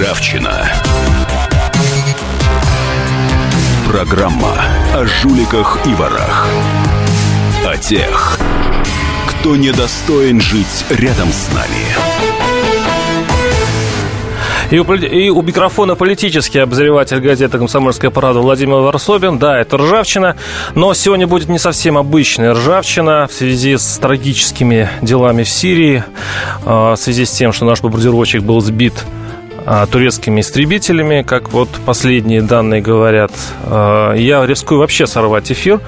Ржавчина. 0.00 0.66
Программа 3.86 4.54
о 4.94 5.04
жуликах 5.04 5.78
и 5.86 5.92
ворах. 5.92 6.48
О 7.66 7.76
тех, 7.76 8.38
кто 9.26 9.56
недостоин 9.56 10.40
жить 10.40 10.86
рядом 10.88 11.28
с 11.28 11.52
нами. 11.52 11.84
И 14.70 14.78
у, 14.78 14.94
и 14.94 15.28
у 15.28 15.42
микрофона 15.42 15.96
политический 15.96 16.60
обозреватель 16.60 17.20
газеты 17.20 17.58
«Комсомольская 17.58 18.10
правда» 18.10 18.40
Владимир 18.40 18.76
Варсобин. 18.76 19.38
Да, 19.38 19.60
это 19.60 19.76
ржавчина, 19.76 20.36
но 20.74 20.94
сегодня 20.94 21.26
будет 21.26 21.50
не 21.50 21.58
совсем 21.58 21.98
обычная 21.98 22.54
ржавчина 22.54 23.26
в 23.26 23.34
связи 23.34 23.76
с 23.76 23.98
трагическими 23.98 24.88
делами 25.02 25.42
в 25.42 25.48
Сирии, 25.50 26.04
а, 26.64 26.94
в 26.94 26.98
связи 26.98 27.26
с 27.26 27.32
тем, 27.32 27.52
что 27.52 27.66
наш 27.66 27.82
бомбардировщик 27.82 28.42
был 28.42 28.62
сбит 28.62 28.94
турецкими 29.90 30.40
истребителями, 30.40 31.22
как 31.22 31.52
вот 31.52 31.68
последние 31.84 32.42
данные 32.42 32.80
говорят. 32.80 33.32
А, 33.64 34.14
я 34.14 34.44
рискую 34.46 34.80
вообще 34.80 35.06
сорвать 35.06 35.50
эфир, 35.52 35.80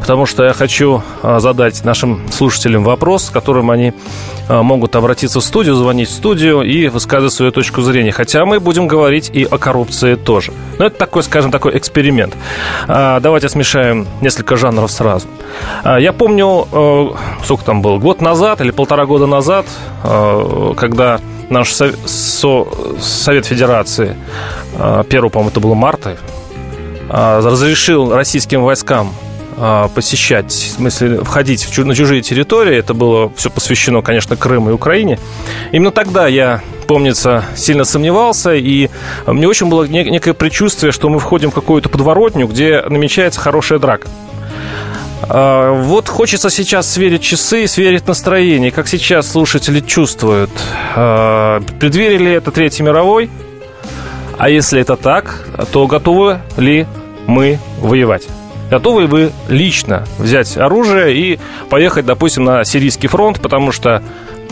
потому 0.00 0.26
что 0.26 0.44
я 0.44 0.52
хочу 0.52 1.02
а, 1.22 1.40
задать 1.40 1.84
нашим 1.84 2.20
слушателям 2.30 2.84
вопрос, 2.84 3.24
с 3.26 3.30
которым 3.30 3.70
они 3.70 3.92
могут 4.48 4.94
обратиться 4.94 5.40
в 5.40 5.44
студию, 5.44 5.74
звонить 5.74 6.08
в 6.08 6.12
студию 6.12 6.62
и 6.62 6.86
высказывать 6.86 7.32
свою 7.32 7.50
точку 7.50 7.82
зрения. 7.82 8.12
Хотя 8.12 8.44
мы 8.44 8.60
будем 8.60 8.86
говорить 8.86 9.28
и 9.32 9.42
о 9.42 9.58
коррупции 9.58 10.14
тоже. 10.14 10.52
Но 10.78 10.86
это 10.86 10.96
такой, 10.96 11.24
скажем, 11.24 11.50
такой 11.50 11.76
эксперимент. 11.76 12.32
Давайте 12.86 13.48
смешаем 13.48 14.06
несколько 14.20 14.54
жанров 14.56 14.92
сразу. 14.92 15.26
Я 15.84 16.12
помню, 16.12 16.64
сколько 17.42 17.64
там 17.64 17.82
было, 17.82 17.98
год 17.98 18.20
назад 18.20 18.60
или 18.60 18.70
полтора 18.70 19.04
года 19.04 19.26
назад, 19.26 19.66
когда 20.76 21.18
наш 21.50 21.72
Совет 21.72 23.46
Федерации, 23.46 24.16
1, 24.74 24.76
а, 24.78 25.04
по-моему, 25.28 25.50
это 25.50 25.60
было 25.60 25.74
марта, 25.74 26.16
а, 27.08 27.40
разрешил 27.40 28.14
российским 28.14 28.62
войскам 28.62 29.12
а, 29.58 29.88
посещать, 29.88 30.52
в 30.52 30.72
смысле, 30.76 31.24
входить 31.24 31.66
на 31.78 31.94
чужие 31.94 32.20
территории. 32.22 32.76
Это 32.76 32.94
было 32.94 33.32
все 33.36 33.50
посвящено, 33.50 34.02
конечно, 34.02 34.36
Крыму 34.36 34.70
и 34.70 34.72
Украине. 34.72 35.18
Именно 35.72 35.92
тогда 35.92 36.26
я, 36.26 36.62
помнится, 36.86 37.44
сильно 37.56 37.84
сомневался, 37.84 38.54
и 38.54 38.90
мне 39.26 39.48
очень 39.48 39.68
было 39.68 39.84
некое 39.84 40.34
предчувствие, 40.34 40.92
что 40.92 41.08
мы 41.08 41.20
входим 41.20 41.50
в 41.50 41.54
какую-то 41.54 41.88
подворотню, 41.88 42.46
где 42.46 42.82
намечается 42.88 43.40
хорошая 43.40 43.78
драка. 43.78 44.08
А, 45.22 45.72
вот 45.72 46.08
хочется 46.08 46.50
сейчас 46.50 46.90
сверить 46.90 47.22
часы, 47.22 47.66
сверить 47.66 48.06
настроение. 48.06 48.70
Как 48.70 48.88
сейчас 48.88 49.30
слушатели 49.30 49.80
чувствуют? 49.80 50.50
А, 50.94 51.60
преддверие 51.80 52.18
ли 52.18 52.32
это 52.32 52.50
Третьей 52.50 52.84
мировой? 52.84 53.30
А 54.38 54.50
если 54.50 54.80
это 54.80 54.96
так, 54.96 55.46
то 55.72 55.86
готовы 55.86 56.40
ли 56.56 56.86
мы 57.26 57.58
воевать? 57.80 58.28
Готовы 58.70 59.06
вы 59.06 59.32
лично 59.48 60.04
взять 60.18 60.56
оружие 60.56 61.16
и 61.16 61.38
поехать, 61.70 62.04
допустим, 62.04 62.44
на 62.44 62.64
сирийский 62.64 63.08
фронт, 63.08 63.40
потому 63.40 63.72
что 63.72 64.02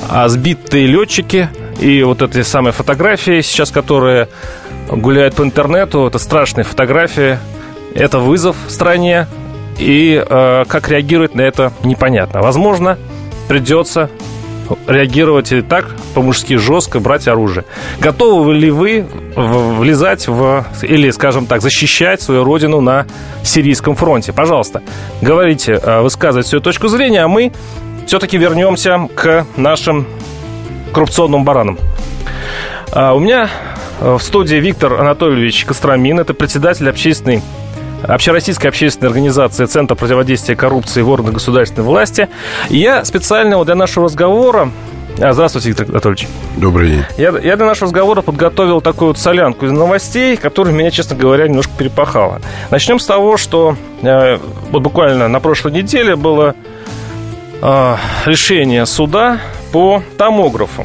а, 0.09 0.29
сбитые 0.29 0.87
летчики 0.87 1.49
и 1.81 2.03
вот 2.03 2.23
эти 2.23 2.43
самые 2.43 2.73
фотографии 2.73 3.41
сейчас, 3.41 3.71
которые 3.71 4.29
гуляют 4.89 5.35
по 5.35 5.43
интернету, 5.43 6.07
это 6.07 6.19
страшные 6.19 6.65
фотографии, 6.65 7.39
это 7.95 8.19
вызов 8.19 8.57
стране, 8.69 9.27
и 9.79 10.23
э, 10.25 10.65
как 10.69 10.89
реагировать 10.89 11.35
на 11.35 11.43
это 11.43 11.73
непонятно. 11.83 12.41
Возможно, 12.43 12.99
придется 13.49 14.11
реагировать 14.87 15.53
и 15.53 15.61
так 15.61 15.95
по-мужски 16.15 16.57
жестко, 16.57 17.01
брать 17.01 17.29
оружие. 17.29 17.65
Готовы 18.01 18.55
ли 18.55 18.71
вы 18.71 19.07
влезать 19.37 20.27
в, 20.27 20.65
или, 20.83 21.11
скажем 21.11 21.47
так, 21.47 21.61
защищать 21.61 22.23
свою 22.23 22.45
родину 22.45 22.81
на 22.81 23.07
Сирийском 23.43 23.95
фронте? 23.95 24.33
Пожалуйста, 24.33 24.83
говорите, 25.21 25.79
э, 25.83 26.01
высказывайте 26.01 26.49
свою 26.49 26.63
точку 26.63 26.89
зрения, 26.89 27.25
а 27.25 27.29
мы 27.29 27.53
все-таки 28.07 28.39
вернемся 28.39 29.09
к 29.15 29.47
нашим 29.57 30.07
коррупционным 30.93 31.45
баранам. 31.45 31.79
А, 32.93 33.15
у 33.15 33.19
меня 33.19 33.51
в 34.01 34.21
студии 34.21 34.57
Виктор 34.57 35.01
Анатольевич 35.01 35.65
Костромин, 35.65 36.21
это 36.21 36.35
председатель 36.35 36.89
общественной 36.89 37.43
Общероссийская 38.07 38.71
общественная 38.71 39.09
организация 39.09 39.67
Центр 39.67 39.95
противодействия 39.95 40.57
коррупции 40.57 41.03
в 41.03 41.09
органах 41.09 41.35
государственной 41.35 41.87
власти. 41.87 42.29
И 42.71 42.79
я 42.79 43.05
специально 43.05 43.63
для 43.65 43.75
нашего 43.75 44.07
разговора 44.07 44.71
а, 45.21 45.33
здравствуйте, 45.33 45.69
Виктор 45.69 45.87
Анатольевич. 45.91 46.27
Добрый 46.57 46.91
день. 46.91 47.05
Я, 47.17 47.29
я 47.39 47.57
для 47.57 47.67
нашего 47.67 47.87
разговора 47.87 48.21
подготовил 48.21 48.81
такую 48.81 49.09
вот 49.09 49.19
солянку 49.19 49.65
из 49.65 49.71
новостей, 49.71 50.37
которая 50.37 50.75
меня, 50.75 50.91
честно 50.91 51.15
говоря, 51.15 51.47
немножко 51.47 51.73
перепахала. 51.79 52.41
Начнем 52.71 52.99
с 52.99 53.07
того, 53.07 53.37
что 53.37 53.77
э, 54.03 54.39
вот 54.71 54.83
буквально 54.83 55.29
на 55.29 55.39
прошлой 55.39 55.71
неделе 55.71 56.17
было 56.17 56.57
э, 57.63 57.97
решение 58.27 58.87
суда 58.87 59.39
по 59.71 60.03
томографу. 60.19 60.85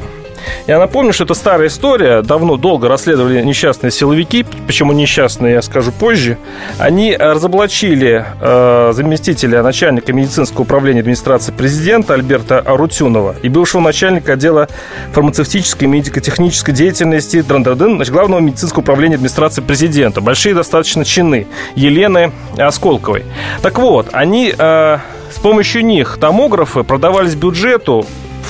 Я 0.68 0.80
напомню, 0.80 1.14
что 1.14 1.24
это 1.24 1.34
старая 1.34 1.68
история. 1.68 2.22
Давно, 2.22 2.58
долго 2.58 2.88
расследовали 2.88 3.42
несчастные 3.42 3.92
силовики. 3.92 4.46
Почему 4.68 4.94
несчастные, 4.94 5.54
я 5.54 5.62
скажу 5.62 5.92
позже. 5.92 6.38
Они 6.78 7.16
разоблачили 7.16 8.26
э, 8.40 8.92
заместителя 8.94 9.64
начальника 9.64 10.14
медицинского 10.14 10.62
управления 10.62 11.00
администрации 11.00 11.52
президента 11.52 12.14
Альберта 12.14 12.60
Арутюнова 12.60 13.36
и 13.42 13.50
бывшего 13.50 13.82
начальника 13.82 14.34
отдела 14.34 14.68
фармацевтической 15.14 15.88
и 15.88 15.92
медико-технической 15.92 16.74
деятельности 16.74 17.42
Драндадын, 17.42 17.96
значит, 17.96 18.14
главного 18.14 18.40
медицинского 18.40 18.82
управления 18.82 19.16
администрации 19.16 19.62
президента. 19.62 20.22
Большие 20.22 20.54
достаточно 20.54 21.06
чины 21.06 21.48
Елены 21.76 22.32
Осколковой. 22.58 23.26
Так 23.62 23.80
вот, 23.80 24.08
они... 24.12 24.54
Э, 24.58 25.00
с 25.30 25.38
помощью 25.38 25.86
них 25.86 26.18
томографы 26.20 26.84
продавались 26.84 27.36
бюджету 27.36 28.06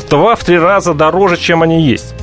в 0.10 0.12
два-в 0.12 0.44
три 0.44 0.58
раза 0.58 0.96
дороже, 0.96 1.38
чем 1.38 1.62
они 1.62 1.84
есть. 1.84 2.16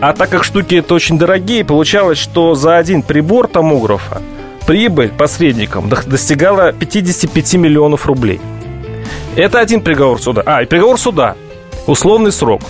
А 0.00 0.12
так 0.12 0.30
как 0.30 0.44
штуки 0.44 0.76
это 0.76 0.94
очень 0.94 1.18
дорогие, 1.18 1.64
получалось, 1.64 2.18
что 2.18 2.54
за 2.54 2.76
один 2.76 3.02
прибор 3.02 3.48
томографа 3.48 4.22
прибыль 4.68 5.08
посредникам 5.08 5.88
достигала 5.88 6.72
55 6.72 7.54
миллионов 7.54 8.06
рублей. 8.06 8.40
Это 9.34 9.58
один 9.58 9.80
приговор 9.80 10.20
суда. 10.20 10.44
А, 10.46 10.62
и 10.62 10.66
приговор 10.66 10.96
суда. 10.96 11.34
Условный 11.88 12.30
срок. 12.30 12.62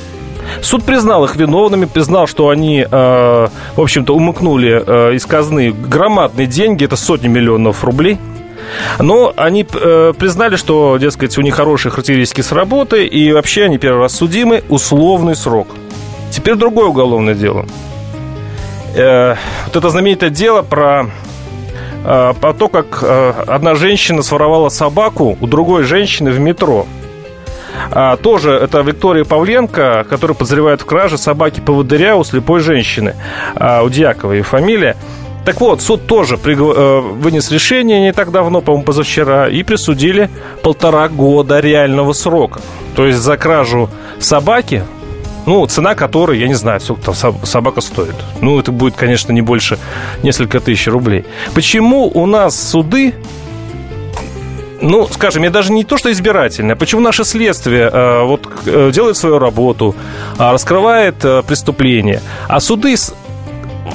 Суд 0.62 0.82
признал 0.82 1.26
их 1.26 1.36
виновными, 1.36 1.84
признал, 1.84 2.26
что 2.26 2.48
они, 2.48 2.86
э, 2.90 3.48
в 3.76 3.80
общем-то, 3.80 4.14
умыкнули 4.14 4.82
э, 4.86 5.14
из 5.14 5.26
казны 5.26 5.72
громадные 5.72 6.46
деньги, 6.46 6.86
это 6.86 6.96
сотни 6.96 7.28
миллионов 7.28 7.84
рублей– 7.84 8.16
но 8.98 9.32
они 9.36 9.66
э, 9.70 10.12
признали, 10.18 10.56
что, 10.56 10.96
дескать, 10.98 11.36
у 11.38 11.42
них 11.42 11.54
хорошие 11.54 11.92
характеристики 11.92 12.40
с 12.40 12.52
работы, 12.52 13.06
и 13.06 13.32
вообще 13.32 13.64
они 13.64 13.78
первый 13.78 14.02
раз 14.02 14.16
судимы, 14.16 14.62
условный 14.68 15.36
срок. 15.36 15.68
Теперь 16.30 16.54
другое 16.54 16.86
уголовное 16.86 17.34
дело. 17.34 17.66
Э, 18.94 19.34
вот 19.66 19.76
это 19.76 19.90
знаменитое 19.90 20.30
дело 20.30 20.62
про 20.62 21.06
э, 22.04 22.34
про 22.40 22.52
то, 22.52 22.68
как 22.68 23.00
э, 23.02 23.32
одна 23.46 23.74
женщина 23.74 24.22
своровала 24.22 24.68
собаку 24.68 25.36
у 25.40 25.46
другой 25.46 25.84
женщины 25.84 26.30
в 26.30 26.38
метро. 26.38 26.86
А, 27.90 28.16
тоже 28.16 28.52
это 28.52 28.80
Виктория 28.80 29.24
Павленко, 29.24 30.06
которая 30.08 30.34
подозревает 30.34 30.82
в 30.82 30.86
краже 30.86 31.18
собаки 31.18 31.60
поводыря 31.60 32.16
у 32.16 32.24
слепой 32.24 32.60
женщины. 32.60 33.14
А, 33.54 33.82
у 33.82 33.88
Дьяковой 33.88 34.42
фамилия. 34.42 34.96
Так 35.48 35.62
вот, 35.62 35.80
суд 35.80 36.06
тоже. 36.06 36.38
Э, 36.44 37.00
вынес 37.00 37.50
решение 37.50 38.02
не 38.02 38.12
так 38.12 38.30
давно, 38.30 38.60
по-моему, 38.60 38.84
позавчера, 38.84 39.48
и 39.48 39.62
присудили 39.62 40.28
полтора 40.62 41.08
года 41.08 41.60
реального 41.60 42.12
срока. 42.12 42.60
То 42.94 43.06
есть 43.06 43.18
за 43.18 43.38
кражу 43.38 43.88
собаки, 44.20 44.82
ну, 45.46 45.66
цена 45.66 45.94
которой, 45.94 46.38
я 46.38 46.48
не 46.48 46.54
знаю, 46.54 46.80
сколько 46.80 47.00
там 47.00 47.14
собака 47.44 47.80
стоит. 47.80 48.14
Ну, 48.42 48.60
это 48.60 48.72
будет, 48.72 48.94
конечно, 48.94 49.32
не 49.32 49.40
больше 49.40 49.78
несколько 50.22 50.60
тысяч 50.60 50.86
рублей. 50.86 51.24
Почему 51.54 52.10
у 52.12 52.26
нас 52.26 52.70
суды 52.70 53.14
ну, 54.82 55.08
скажем, 55.10 55.44
я 55.44 55.50
даже 55.50 55.72
не 55.72 55.82
то, 55.82 55.96
что 55.96 56.12
избирательное. 56.12 56.76
Почему 56.76 57.00
наше 57.00 57.24
следствие 57.24 57.90
э, 57.90 58.22
вот, 58.24 58.46
э, 58.66 58.90
делает 58.92 59.16
свою 59.16 59.38
работу, 59.38 59.96
э, 60.38 60.52
раскрывает 60.52 61.24
э, 61.24 61.42
преступления, 61.42 62.20
а 62.48 62.60
суды 62.60 62.94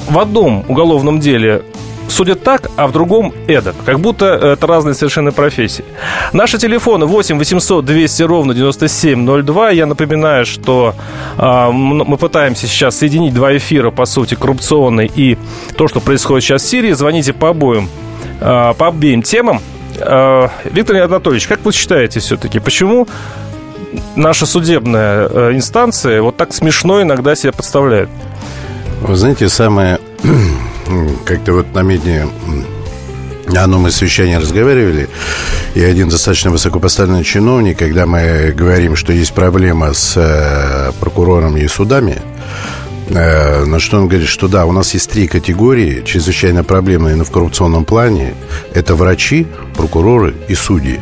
в 0.08 0.18
одном 0.18 0.64
уголовном 0.68 1.20
деле 1.20 1.62
судят 2.08 2.42
так, 2.42 2.70
а 2.76 2.86
в 2.86 2.92
другом 2.92 3.32
эдак. 3.48 3.74
Как 3.84 3.98
будто 4.00 4.26
это 4.26 4.66
разные 4.66 4.94
совершенно 4.94 5.32
профессии. 5.32 5.84
Наши 6.32 6.58
телефоны 6.58 7.06
8 7.06 7.38
800 7.38 7.84
200 7.84 8.22
ровно 8.22 8.54
9702. 8.54 9.70
Я 9.70 9.86
напоминаю, 9.86 10.46
что 10.46 10.94
э, 11.36 11.70
мы 11.70 12.16
пытаемся 12.16 12.66
сейчас 12.66 12.98
соединить 12.98 13.34
два 13.34 13.56
эфира, 13.56 13.90
по 13.90 14.06
сути, 14.06 14.34
коррупционный 14.34 15.10
и 15.14 15.38
то, 15.76 15.88
что 15.88 16.00
происходит 16.00 16.44
сейчас 16.44 16.62
в 16.62 16.68
Сирии. 16.68 16.92
Звоните 16.92 17.32
по 17.32 17.50
обоим, 17.50 17.88
э, 18.40 18.74
по 18.76 18.88
обеим 18.88 19.22
темам. 19.22 19.60
Э, 19.98 20.48
Виктор 20.64 20.96
Анатольевич, 20.96 21.46
как 21.46 21.64
вы 21.64 21.72
считаете 21.72 22.20
все-таки, 22.20 22.58
почему 22.60 23.08
наша 24.16 24.46
судебная 24.46 25.28
э, 25.28 25.52
инстанция 25.54 26.22
вот 26.22 26.36
так 26.36 26.52
смешно 26.52 27.02
иногда 27.02 27.34
себя 27.34 27.52
подставляет? 27.52 28.08
Вы 29.06 29.16
знаете, 29.16 29.50
самое 29.50 30.00
как-то 31.26 31.52
вот 31.52 31.74
на 31.74 31.80
медне 31.80 32.26
на 33.48 33.64
одном 33.64 33.86
из 33.86 33.96
совещаний 33.96 34.38
разговаривали, 34.38 35.10
и 35.74 35.82
один 35.82 36.08
достаточно 36.08 36.50
высокопоставленный 36.50 37.22
чиновник, 37.22 37.78
когда 37.78 38.06
мы 38.06 38.54
говорим, 38.56 38.96
что 38.96 39.12
есть 39.12 39.34
проблема 39.34 39.92
с 39.92 40.14
э, 40.16 40.92
прокурорами 41.00 41.60
и 41.60 41.68
судами, 41.68 42.22
э, 43.10 43.66
на 43.66 43.78
что 43.78 43.98
он 43.98 44.08
говорит, 44.08 44.26
что 44.26 44.48
да, 44.48 44.64
у 44.64 44.72
нас 44.72 44.94
есть 44.94 45.10
три 45.10 45.28
категории, 45.28 46.02
чрезвычайно 46.06 46.64
проблемные, 46.64 47.14
но 47.14 47.24
в 47.24 47.30
коррупционном 47.30 47.84
плане. 47.84 48.34
Это 48.72 48.94
врачи, 48.94 49.46
прокуроры 49.76 50.34
и 50.48 50.54
судьи 50.54 50.98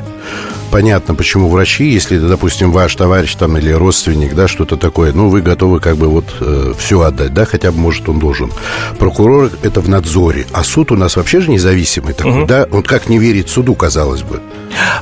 понятно, 0.72 1.14
почему 1.14 1.48
врачи, 1.48 1.84
если, 1.84 2.18
допустим, 2.18 2.72
ваш 2.72 2.96
товарищ 2.96 3.34
там 3.34 3.58
или 3.58 3.70
родственник, 3.70 4.34
да, 4.34 4.48
что-то 4.48 4.76
такое, 4.76 5.12
ну, 5.12 5.28
вы 5.28 5.42
готовы 5.42 5.78
как 5.80 5.96
бы 5.96 6.08
вот 6.08 6.24
э, 6.40 6.72
все 6.78 7.02
отдать, 7.02 7.34
да, 7.34 7.44
хотя 7.44 7.70
бы, 7.70 7.78
может, 7.78 8.08
он 8.08 8.18
должен. 8.18 8.50
Прокурор– 8.98 9.50
это 9.62 9.82
в 9.82 9.88
надзоре, 9.88 10.46
а 10.52 10.64
суд 10.64 10.90
у 10.90 10.96
нас 10.96 11.16
вообще 11.16 11.40
же 11.40 11.50
независимый 11.50 12.14
такой, 12.14 12.40
угу. 12.40 12.46
да, 12.46 12.66
вот 12.70 12.88
как 12.88 13.10
не 13.10 13.18
верить 13.18 13.50
суду, 13.50 13.74
казалось 13.74 14.22
бы. 14.22 14.40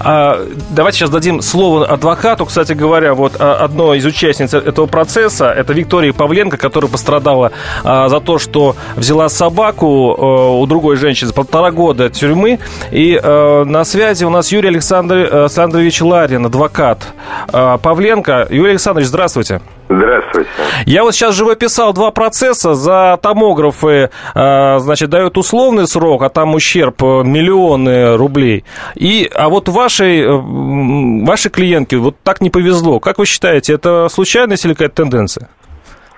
А, 0.00 0.46
давайте 0.70 0.98
сейчас 0.98 1.10
дадим 1.10 1.42
слово 1.42 1.86
адвокату. 1.86 2.46
Кстати 2.46 2.72
говоря, 2.72 3.14
вот 3.14 3.34
а, 3.38 3.56
одной 3.64 3.98
из 3.98 4.06
участниц 4.06 4.54
этого 4.54 4.86
процесса 4.86 5.50
это 5.50 5.72
Виктория 5.72 6.12
Павленко, 6.12 6.56
которая 6.56 6.90
пострадала 6.90 7.52
а, 7.84 8.08
за 8.08 8.20
то, 8.20 8.38
что 8.38 8.76
взяла 8.96 9.28
собаку 9.28 10.14
а, 10.18 10.60
у 10.60 10.66
другой 10.66 10.96
женщины 10.96 11.32
полтора 11.32 11.70
года 11.70 12.10
тюрьмы. 12.10 12.58
И 12.90 13.18
а, 13.22 13.64
на 13.64 13.84
связи 13.84 14.24
у 14.24 14.30
нас 14.30 14.52
Юрий 14.52 14.68
Александр, 14.68 15.28
Александрович 15.32 16.00
Ларин, 16.00 16.46
адвокат 16.46 17.12
Павленко. 17.50 18.46
Юрий 18.50 18.70
Александрович, 18.70 19.08
здравствуйте. 19.08 19.60
Здравствуйте. 19.90 20.50
Я 20.86 21.02
вот 21.02 21.14
сейчас 21.14 21.34
живописал 21.34 21.92
два 21.92 22.12
процесса. 22.12 22.74
За 22.74 23.18
томографы, 23.20 24.10
а, 24.36 24.78
значит, 24.78 25.10
дают 25.10 25.36
условный 25.36 25.88
срок, 25.88 26.22
а 26.22 26.28
там 26.28 26.54
ущерб 26.54 27.02
э, 27.02 27.22
миллионы 27.24 28.16
рублей. 28.16 28.64
И, 28.94 29.28
а 29.34 29.48
вот 29.48 29.68
вашей, 29.68 30.20
э, 30.20 31.26
вашей 31.26 31.50
клиентке 31.50 31.96
вот 31.96 32.14
так 32.22 32.40
не 32.40 32.50
повезло. 32.50 33.00
Как 33.00 33.18
вы 33.18 33.26
считаете, 33.26 33.74
это 33.74 34.08
случайность 34.08 34.64
или 34.64 34.74
какая-то 34.74 35.02
тенденция? 35.02 35.48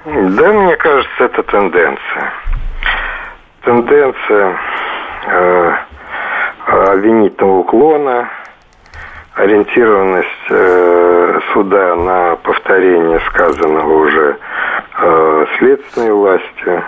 Да, 0.04 0.52
мне 0.52 0.76
кажется, 0.76 1.24
это 1.24 1.42
тенденция. 1.42 2.32
Тенденция 3.64 4.58
э, 5.28 5.72
обвинительного 6.66 7.60
уклона– 7.60 8.28
ориентированность 9.34 10.50
э, 10.50 11.31
суда 11.52 11.94
на 11.96 12.36
повторение 12.36 13.20
сказанного 13.28 13.92
уже 13.92 14.36
э, 14.98 15.46
следственной 15.58 16.12
властью. 16.12 16.84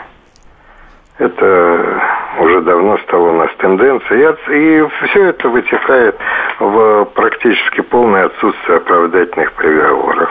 Это 1.19 2.03
уже 2.41 2.61
давно 2.63 2.99
стало 2.99 3.31
у 3.31 3.37
нас 3.37 3.51
тенденцией. 3.59 4.35
И 4.49 4.89
все 5.07 5.27
это 5.27 5.49
вытекает 5.49 6.19
в 6.59 7.05
практически 7.15 7.83
полное 7.83 8.27
отсутствие 8.27 8.79
оправдательных 8.79 9.53
приговоров. 9.53 10.31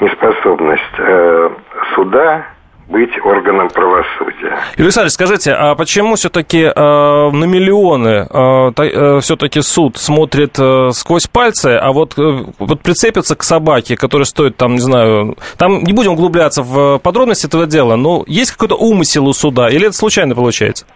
Неспособность 0.00 0.94
э, 0.98 1.50
суда 1.94 2.46
быть 2.88 3.10
органом 3.24 3.68
правосудия. 3.68 4.58
Юрий 4.76 4.84
Александрович, 4.84 5.12
скажите, 5.12 5.52
а 5.52 5.74
почему 5.74 6.16
все-таки 6.16 6.62
э, 6.64 6.70
на 6.74 7.44
миллионы 7.44 8.26
э, 8.28 8.72
э, 8.76 9.20
все-таки 9.20 9.60
суд 9.62 9.96
смотрит 9.96 10.58
э, 10.58 10.90
сквозь 10.92 11.26
пальцы, 11.26 11.78
а 11.80 11.92
вот, 11.92 12.14
э, 12.18 12.44
вот 12.58 12.80
прицепится 12.82 13.36
к 13.36 13.42
собаке, 13.42 13.96
которая 13.96 14.26
стоит 14.26 14.56
там, 14.56 14.72
не 14.74 14.80
знаю, 14.80 15.36
там 15.56 15.82
не 15.82 15.92
будем 15.92 16.12
углубляться 16.12 16.62
в 16.62 16.98
подробности 16.98 17.46
этого 17.46 17.66
дела, 17.66 17.96
но 17.96 18.24
есть 18.26 18.52
какой-то 18.52 18.76
умысел 18.76 19.26
у 19.26 19.32
суда, 19.32 19.68
или 19.68 19.86
это 19.86 19.96
случайно 19.96 20.34
получается? 20.34 20.86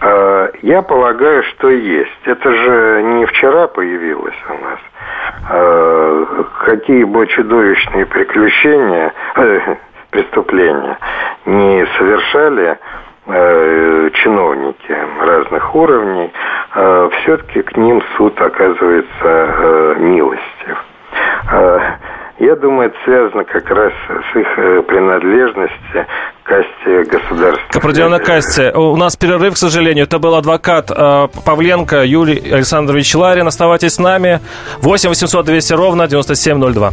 Э, 0.00 0.48
я 0.62 0.82
полагаю, 0.82 1.42
что 1.44 1.70
есть. 1.70 2.20
Это 2.24 2.52
же 2.52 3.02
не 3.02 3.26
вчера 3.26 3.66
появилось 3.68 4.36
у 4.48 4.64
нас. 4.64 4.78
Э, 5.50 6.44
какие 6.64 7.04
бы 7.04 7.26
чудовищные 7.26 8.06
приключения 8.06 9.12
преступления 10.10 10.98
не 11.46 11.86
совершали 11.98 12.78
э, 13.26 14.10
чиновники 14.22 14.96
разных 15.20 15.74
уровней, 15.74 16.32
э, 16.74 17.10
все-таки 17.20 17.62
к 17.62 17.76
ним 17.76 18.02
суд 18.16 18.40
оказывается 18.40 19.08
э, 19.22 19.94
милостив. 19.98 20.84
Э, 21.52 21.80
я 22.40 22.56
думаю, 22.56 22.88
это 22.88 22.96
связано 23.04 23.44
как 23.44 23.68
раз 23.70 23.92
с 24.08 24.36
их 24.36 24.46
э, 24.56 24.82
принадлежностью 24.82 26.06
к 26.42 26.46
касте 26.46 27.04
государства. 27.04 27.68
К 27.70 27.76
определенной 27.76 28.18
касте. 28.18 28.72
У 28.72 28.96
нас 28.96 29.14
перерыв, 29.14 29.54
к 29.54 29.56
сожалению. 29.58 30.04
Это 30.04 30.18
был 30.18 30.34
адвокат 30.34 30.90
э, 30.90 31.28
Павленко 31.44 32.02
Юрий 32.02 32.50
Александрович 32.50 33.14
Ларин. 33.14 33.46
Оставайтесь 33.46 33.92
с 33.92 33.98
нами. 33.98 34.40
8 34.80 35.10
800 35.10 35.44
200 35.44 35.72
ровно 35.74 36.08
9702. 36.08 36.92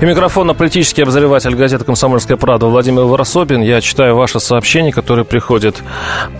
И 0.00 0.06
микрофон 0.06 0.54
политический 0.56 1.02
обозреватель 1.02 1.54
газеты 1.54 1.84
«Комсомольская 1.84 2.38
правда» 2.38 2.64
Владимир 2.64 3.02
Ворособин. 3.02 3.60
Я 3.60 3.82
читаю 3.82 4.16
ваши 4.16 4.40
сообщения, 4.40 4.92
которые 4.92 5.26
приходят... 5.26 5.76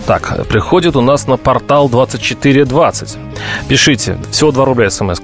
Так, 0.06 0.46
приходит 0.48 0.96
у 0.96 1.02
нас 1.02 1.26
на 1.26 1.36
портал 1.36 1.90
2420. 1.90 3.18
Пишите. 3.68 4.16
Всего 4.30 4.50
2 4.50 4.64
рубля 4.64 4.88
смс 4.88 5.20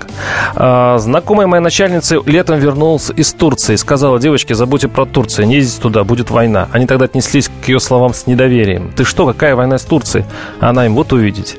а, 0.54 0.98
Знакомая 0.98 1.46
моя 1.46 1.62
начальница 1.62 2.16
летом 2.26 2.58
вернулась 2.58 3.10
из 3.16 3.32
Турции. 3.32 3.76
Сказала, 3.76 4.20
девочки, 4.20 4.52
забудьте 4.52 4.88
про 4.88 5.06
Турцию, 5.06 5.46
не 5.46 5.54
ездите 5.54 5.80
туда, 5.80 6.04
будет 6.04 6.30
война. 6.30 6.68
Они 6.72 6.86
тогда 6.86 7.06
отнеслись 7.06 7.48
к 7.48 7.68
ее 7.68 7.80
словам 7.80 8.12
с 8.12 8.26
недоверием. 8.26 8.92
Ты 8.94 9.04
что, 9.04 9.26
какая 9.26 9.56
война 9.56 9.78
с 9.78 9.84
Турцией? 9.84 10.26
Она 10.60 10.84
им, 10.84 10.94
вот 10.94 11.10
увидите. 11.14 11.56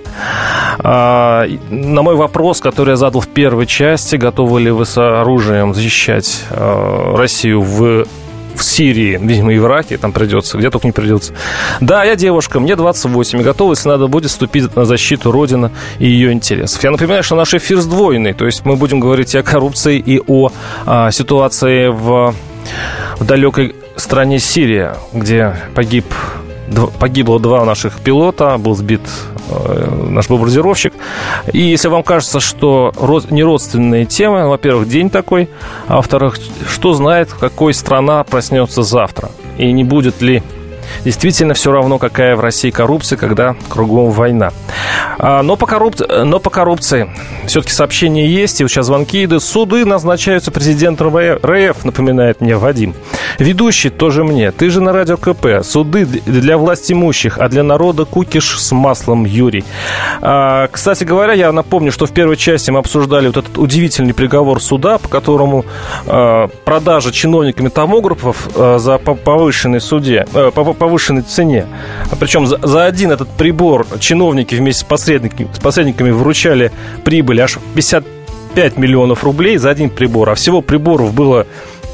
А, 0.77 1.47
на 1.71 2.03
мой 2.03 2.15
вопрос, 2.15 2.61
который 2.61 2.91
я 2.91 2.97
задал 2.97 3.21
в 3.21 3.27
первой 3.29 3.65
части, 3.65 4.15
готовы 4.15 4.61
ли 4.61 4.69
вы 4.69 4.85
с 4.85 4.95
оружием 4.95 5.73
защищать 5.73 6.43
а, 6.51 6.66
Россию 7.15 7.61
в 7.61 8.05
в 8.57 8.63
Сирии, 8.63 9.19
видимо, 9.21 9.53
и 9.53 9.59
в 9.59 9.65
Ираке 9.65 9.97
там 9.97 10.11
придется, 10.11 10.57
где 10.57 10.69
только 10.69 10.87
не 10.87 10.91
придется. 10.91 11.33
Да, 11.79 12.03
я 12.03 12.15
девушка, 12.15 12.59
мне 12.59 12.75
28, 12.75 13.39
и 13.39 13.43
готова, 13.43 13.73
если 13.73 13.87
надо 13.87 14.07
будет, 14.07 14.31
вступить 14.31 14.75
на 14.75 14.83
защиту 14.83 15.31
Родины 15.31 15.71
и 15.99 16.07
ее 16.07 16.33
интересов. 16.33 16.83
Я 16.83 16.91
напоминаю, 16.91 17.23
что 17.23 17.35
наш 17.35 17.53
эфир 17.53 17.79
сдвоенный, 17.79 18.33
то 18.33 18.45
есть 18.45 18.65
мы 18.65 18.75
будем 18.75 18.99
говорить 18.99 19.35
и 19.35 19.37
о 19.37 19.43
коррупции, 19.43 19.99
и 19.99 20.19
о 20.25 20.51
а, 20.85 21.11
ситуации 21.11 21.87
в, 21.87 22.33
в 23.19 23.25
далекой 23.25 23.75
стране 23.95 24.39
Сирия, 24.39 24.97
где 25.13 25.55
погиб 25.75 26.05
погибло 26.99 27.39
два 27.39 27.65
наших 27.65 27.99
пилота, 27.99 28.57
был 28.57 28.75
сбит 28.75 29.01
э, 29.49 30.05
наш 30.09 30.27
бомбардировщик. 30.27 30.93
И 31.53 31.59
если 31.59 31.87
вам 31.87 32.03
кажется, 32.03 32.39
что 32.39 32.93
не 33.29 33.43
родственные 33.43 34.05
темы, 34.05 34.47
во-первых, 34.47 34.87
день 34.87 35.09
такой, 35.09 35.49
а 35.87 35.97
во-вторых, 35.97 36.37
что 36.69 36.93
знает, 36.93 37.29
какой 37.39 37.73
страна 37.73 38.23
проснется 38.23 38.83
завтра, 38.83 39.31
и 39.57 39.71
не 39.71 39.83
будет 39.83 40.21
ли 40.21 40.43
действительно 41.03 41.53
все 41.53 41.71
равно, 41.71 41.97
какая 41.97 42.35
в 42.35 42.39
России 42.39 42.69
коррупция, 42.69 43.17
когда 43.17 43.55
кругом 43.69 44.11
война. 44.11 44.51
А, 45.17 45.41
но, 45.41 45.55
по 45.55 45.65
корруп... 45.65 45.95
но 46.09 46.39
по 46.39 46.49
коррупции 46.49 47.09
все-таки 47.45 47.73
сообщения 47.73 48.27
есть, 48.27 48.59
и 48.61 48.63
вот 48.63 48.71
сейчас 48.71 48.87
звонки 48.87 49.23
идут. 49.23 49.43
Суды 49.43 49.85
назначаются 49.85 50.51
президентом 50.51 51.15
РФ, 51.17 51.85
напоминает 51.85 52.41
мне 52.41 52.57
Вадим. 52.57 52.93
Ведущий 53.39 53.89
тоже 53.89 54.23
мне. 54.23 54.51
Ты 54.51 54.69
же 54.69 54.81
на 54.81 54.93
радио 54.93 55.17
КП. 55.17 55.63
Суды 55.63 56.05
для 56.05 56.57
власть 56.57 56.91
имущих, 56.91 57.37
а 57.37 57.49
для 57.49 57.63
народа 57.63 58.05
кукиш 58.05 58.59
с 58.59 58.71
маслом 58.71 59.25
Юрий. 59.25 59.63
А, 60.21 60.67
кстати 60.71 61.03
говоря, 61.03 61.33
я 61.33 61.51
напомню, 61.51 61.91
что 61.91 62.05
в 62.05 62.11
первой 62.11 62.37
части 62.37 62.71
мы 62.71 62.79
обсуждали 62.79 63.27
вот 63.27 63.37
этот 63.37 63.57
удивительный 63.57 64.13
приговор 64.13 64.61
суда, 64.61 64.97
по 64.97 65.07
которому 65.07 65.65
а, 66.05 66.47
продажа 66.65 67.11
чиновниками 67.11 67.69
томографов 67.69 68.49
а, 68.55 68.77
за 68.79 68.97
повышенной 68.97 69.81
суде, 69.81 70.25
по 70.31 70.73
повышенной 70.77 71.23
цене. 71.23 71.67
Причем 72.19 72.47
за, 72.47 72.59
за 72.65 72.85
один 72.85 73.11
этот 73.11 73.29
прибор 73.29 73.85
чиновники 73.99 74.55
вместе 74.55 74.81
с 74.81 74.83
посредниками, 74.83 75.49
с 75.53 75.59
посредниками 75.59 76.11
вручали 76.11 76.71
прибыль 77.03 77.41
аж 77.41 77.59
55 77.75 78.77
миллионов 78.77 79.23
рублей 79.23 79.57
за 79.57 79.69
один 79.69 79.89
прибор, 79.89 80.29
а 80.29 80.35
всего 80.35 80.61
приборов 80.61 81.13
было 81.13 81.47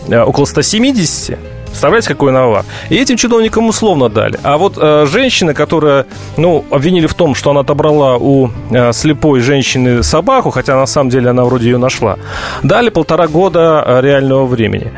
э, 0.08 0.22
около 0.22 0.46
170. 0.46 1.38
Представляете, 1.84 2.08
какой 2.14 2.32
навар? 2.32 2.64
И 2.90 2.96
этим 2.96 3.18
чиновникам 3.18 3.68
условно 3.68 4.08
дали. 4.08 4.40
А 4.42 4.58
вот 4.58 4.78
э, 4.78 5.06
женщина, 5.06 5.54
которая, 5.54 6.06
ну, 6.38 6.64
обвинили 6.72 7.08
в 7.08 7.14
том, 7.14 7.36
что 7.36 7.52
она 7.52 7.60
отобрала 7.60 8.16
у 8.16 8.52
э, 8.72 8.94
слепой 8.94 9.42
женщины 9.42 10.02
собаку, 10.02 10.50
хотя 10.50 10.78
на 10.78 10.86
самом 10.86 11.10
деле 11.10 11.32
она 11.32 11.44
вроде 11.44 11.72
ее 11.72 11.78
нашла, 11.78 12.16
дали 12.64 12.88
полтора 12.88 13.28
года 13.28 13.84
э, 13.86 14.02
реального 14.02 14.46
времени. 14.46 14.94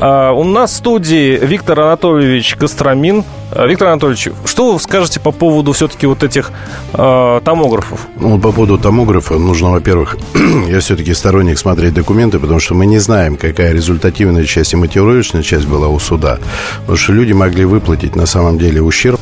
Э, 0.00 0.30
у 0.30 0.44
нас 0.44 0.70
в 0.70 0.76
студии 0.76 1.36
Виктор 1.42 1.80
Анатольевич 1.80 2.54
Костромин. 2.54 3.24
Э, 3.50 3.66
Виктор 3.66 3.88
Анатольевич, 3.88 4.28
что 4.44 4.72
вы 4.72 4.80
скажете 4.80 5.20
по 5.20 5.32
поводу 5.32 5.72
все-таки 5.72 6.06
вот 6.06 6.22
этих 6.22 6.52
э, 6.92 7.40
томографов? 7.44 8.06
Ну, 8.16 8.38
по 8.38 8.52
поводу 8.52 8.78
томографа 8.78 9.34
нужно, 9.34 9.70
во-первых, 9.70 10.16
я 10.68 10.80
все-таки 10.80 11.14
сторонник 11.14 11.58
смотреть 11.58 11.94
документы, 11.94 12.38
потому 12.38 12.60
что 12.60 12.74
мы 12.74 12.86
не 12.86 12.98
знаем, 12.98 13.36
какая 13.36 13.72
результативная 13.72 14.44
часть 14.44 14.72
и 14.72 14.76
мотивировочная 14.76 15.42
часть 15.42 15.66
была 15.66 15.88
у 15.88 15.98
суда. 15.98 16.38
Потому 16.80 16.98
что 16.98 17.12
люди 17.12 17.32
могли 17.32 17.64
выплатить 17.64 18.16
на 18.16 18.26
самом 18.26 18.58
деле 18.58 18.82
ущерб 18.82 19.20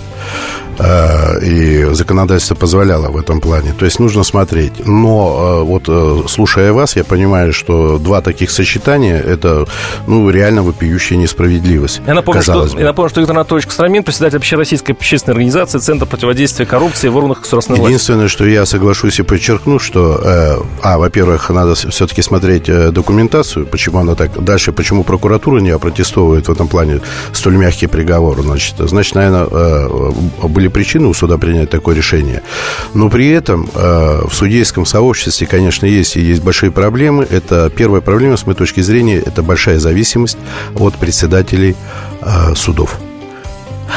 и 0.81 1.89
законодательство 1.93 2.55
позволяло 2.55 3.09
в 3.09 3.17
этом 3.17 3.41
плане. 3.41 3.75
То 3.79 3.85
есть 3.85 3.99
нужно 4.01 4.25
смотреть. 4.25 4.87
Но 4.87 5.63
э, 5.63 5.65
вот 5.65 5.85
э, 5.89 6.29
слушая 6.29 6.73
вас, 6.73 6.97
я 6.97 7.05
понимаю, 7.05 7.53
что 7.53 7.99
два 7.99 8.21
таких 8.21 8.51
сочетания 8.51 9.21
это 9.21 9.67
ну, 10.07 10.31
реально 10.31 10.63
вопиющая 10.63 11.17
несправедливость. 11.17 12.03
Я 12.07 12.15
напомню, 12.15 12.43
что, 12.43 12.67
я 12.79 12.85
напомню, 12.85 13.11
что 13.11 13.21
Виктор 13.21 13.37
Анатольевич 13.37 13.67
Костромин, 13.67 14.03
председатель 14.03 14.39
Общероссийской 14.39 14.95
общественной 14.95 15.35
организации 15.35 15.79
Центр 15.79 16.07
противодействия 16.07 16.67
коррупции 16.67 17.09
в 17.09 17.17
органах 17.17 17.41
государственной 17.41 17.79
власти. 17.79 17.93
Единственное, 17.93 18.29
что 18.29 18.47
я 18.47 18.67
соглашусь 18.67 19.19
и 19.19 19.23
подчеркну, 19.23 19.79
что, 19.79 20.21
а, 20.83 20.99
во-первых, 20.99 21.51
надо 21.51 21.75
все-таки 21.75 22.23
смотреть 22.23 22.65
документацию, 22.93 23.67
почему 23.67 23.99
она 23.99 24.15
так... 24.15 24.43
Дальше, 24.43 24.73
почему 24.73 25.05
прокуратура 25.05 25.61
не 25.61 25.71
опротестовывает 25.71 26.49
в 26.49 26.53
этом 26.53 26.69
плане 26.69 27.01
столь 27.33 27.57
мягкий 27.57 27.87
приговор. 27.87 28.41
Значит, 28.43 28.75
значит 28.79 29.15
наверное, 29.15 29.47
были 30.43 30.66
были 30.67 30.69
причины 30.69 31.07
у 31.07 31.15
суда 31.15 31.39
принять 31.39 31.71
такое 31.71 31.95
решение. 31.95 32.43
Но 32.95 33.09
при 33.09 33.29
этом 33.29 33.69
э, 33.75 34.23
в 34.29 34.35
судейском 34.35 34.87
сообществе, 34.87 35.47
конечно, 35.47 35.87
есть 35.87 36.17
и 36.17 36.21
есть 36.21 36.43
большие 36.43 36.71
проблемы. 36.71 37.27
Это 37.31 37.71
первая 37.71 38.01
проблема, 38.01 38.37
с 38.37 38.47
моей 38.47 38.59
точки 38.59 38.83
зрения, 38.83 39.19
это 39.19 39.43
большая 39.43 39.79
зависимость 39.79 40.39
от 40.79 40.95
председателей 40.95 41.77
э, 42.23 42.55
судов. 42.55 42.99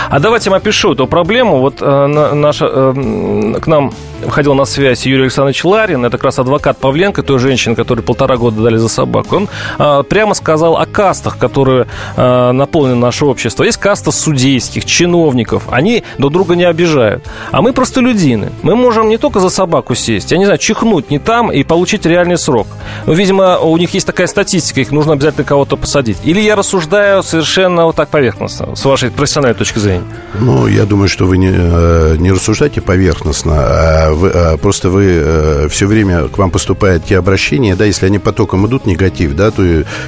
А 0.09 0.19
давайте 0.19 0.49
я 0.49 0.55
опишу 0.55 0.93
эту 0.93 1.07
проблему. 1.07 1.59
Вот 1.59 1.81
э, 1.81 2.07
наша, 2.33 2.65
э, 2.71 3.59
к 3.61 3.67
нам 3.67 3.91
выходил 4.21 4.53
на 4.53 4.65
связь 4.65 5.05
Юрий 5.05 5.23
Александрович 5.23 5.63
Ларин, 5.63 6.05
это 6.05 6.17
как 6.17 6.25
раз 6.25 6.39
адвокат 6.39 6.77
Павленко, 6.77 7.23
той 7.23 7.39
женщины, 7.39 7.75
которой 7.75 8.01
полтора 8.01 8.37
года 8.37 8.61
дали 8.61 8.77
за 8.77 8.89
собаку. 8.89 9.37
Он 9.37 9.49
э, 9.77 10.03
прямо 10.09 10.33
сказал 10.33 10.77
о 10.77 10.85
кастах, 10.85 11.37
которые 11.37 11.87
э, 12.15 12.51
наполнены 12.51 12.95
наше 12.95 13.25
общество. 13.25 13.63
Есть 13.63 13.77
каста 13.77 14.11
судейских, 14.11 14.85
чиновников. 14.85 15.63
Они 15.69 16.03
друг 16.17 16.33
друга 16.33 16.55
не 16.55 16.63
обижают. 16.63 17.23
А 17.51 17.61
мы 17.61 17.73
просто 17.73 18.01
людины. 18.01 18.51
Мы 18.61 18.75
можем 18.75 19.09
не 19.09 19.17
только 19.17 19.39
за 19.39 19.49
собаку 19.49 19.95
сесть, 19.95 20.31
я 20.31 20.37
не 20.37 20.45
знаю, 20.45 20.59
чихнуть 20.59 21.09
не 21.09 21.19
там 21.19 21.51
и 21.51 21.63
получить 21.63 22.05
реальный 22.05 22.37
срок. 22.37 22.67
Но, 23.05 23.13
видимо, 23.13 23.59
у 23.59 23.77
них 23.77 23.93
есть 23.93 24.05
такая 24.05 24.27
статистика, 24.27 24.81
их 24.81 24.91
нужно 24.91 25.13
обязательно 25.13 25.45
кого-то 25.45 25.77
посадить. 25.77 26.17
Или 26.23 26.41
я 26.41 26.55
рассуждаю 26.55 27.23
совершенно 27.23 27.85
вот 27.85 27.95
так 27.95 28.09
поверхностно, 28.09 28.75
с 28.75 28.85
вашей 28.85 29.11
профессиональной 29.11 29.57
точки 29.57 29.79
зрения? 29.79 30.03
Ну, 30.39 30.67
я 30.67 30.85
думаю, 30.85 31.09
что 31.09 31.25
вы 31.25 31.37
не, 31.37 31.51
э, 31.51 32.15
не 32.19 32.31
рассуждаете 32.31 32.81
поверхностно, 32.81 33.55
а 33.57 34.08
вы, 34.13 34.29
а 34.29 34.57
просто 34.57 34.89
вы 34.89 35.05
э, 35.05 35.67
все 35.69 35.87
время 35.87 36.27
к 36.27 36.37
вам 36.37 36.51
поступают 36.51 37.05
те 37.05 37.17
обращения, 37.17 37.75
да, 37.75 37.85
если 37.85 38.05
они 38.05 38.19
потоком 38.19 38.65
идут 38.67 38.85
негатив, 38.85 39.35
да, 39.35 39.51
то 39.51 39.63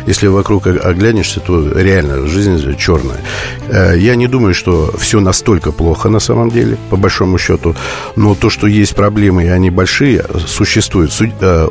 если 0.08 0.27
вокруг 0.27 0.67
оглянешься, 0.67 1.39
то 1.39 1.72
реально 1.79 2.27
жизнь 2.27 2.75
черная. 2.77 3.20
Э, 3.70 3.96
я 3.98 4.15
не 4.15 4.27
думаю, 4.27 4.53
что 4.53 4.93
все 4.98 5.20
настолько 5.20 5.72
плохо 5.72 6.10
на 6.10 6.20
самом 6.20 6.50
деле, 6.50 6.77
по 6.89 6.98
большому 6.98 7.38
счету, 7.38 7.75
но 8.15 8.36
то, 8.36 8.50
что 8.50 8.67
есть 8.67 8.96
проблемы, 8.96 9.46
и 9.46 9.48
они 9.48 9.70
большие, 9.70 10.25
существуют. 10.48 11.12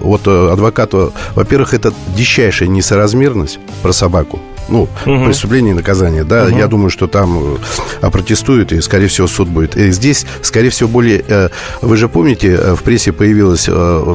Вот 0.00 0.26
адвокату, 0.26 1.12
во-первых, 1.34 1.75
это 1.75 1.92
дичайшая 2.16 2.68
несоразмерность 2.68 3.58
про 3.82 3.92
собаку 3.92 4.40
ну, 4.69 4.83
угу. 4.83 5.25
преступление 5.25 5.73
и 5.73 5.76
наказание, 5.76 6.25
да, 6.25 6.45
угу. 6.45 6.57
я 6.57 6.67
думаю, 6.67 6.90
что 6.90 7.07
там 7.07 7.59
э, 8.02 8.11
протестуют, 8.11 8.73
и, 8.73 8.81
скорее 8.81 9.09
всего, 9.09 9.26
суд 9.26 9.49
будет. 9.49 9.76
И 9.76 9.90
здесь, 9.90 10.26
скорее 10.43 10.71
всего, 10.71 10.88
более... 10.88 11.25
Э, 11.26 11.49
вы 11.81 11.97
же 11.97 12.09
помните, 12.09 12.59
э, 12.61 12.75
в 12.75 12.83
прессе 12.83 13.12
появилось, 13.12 13.69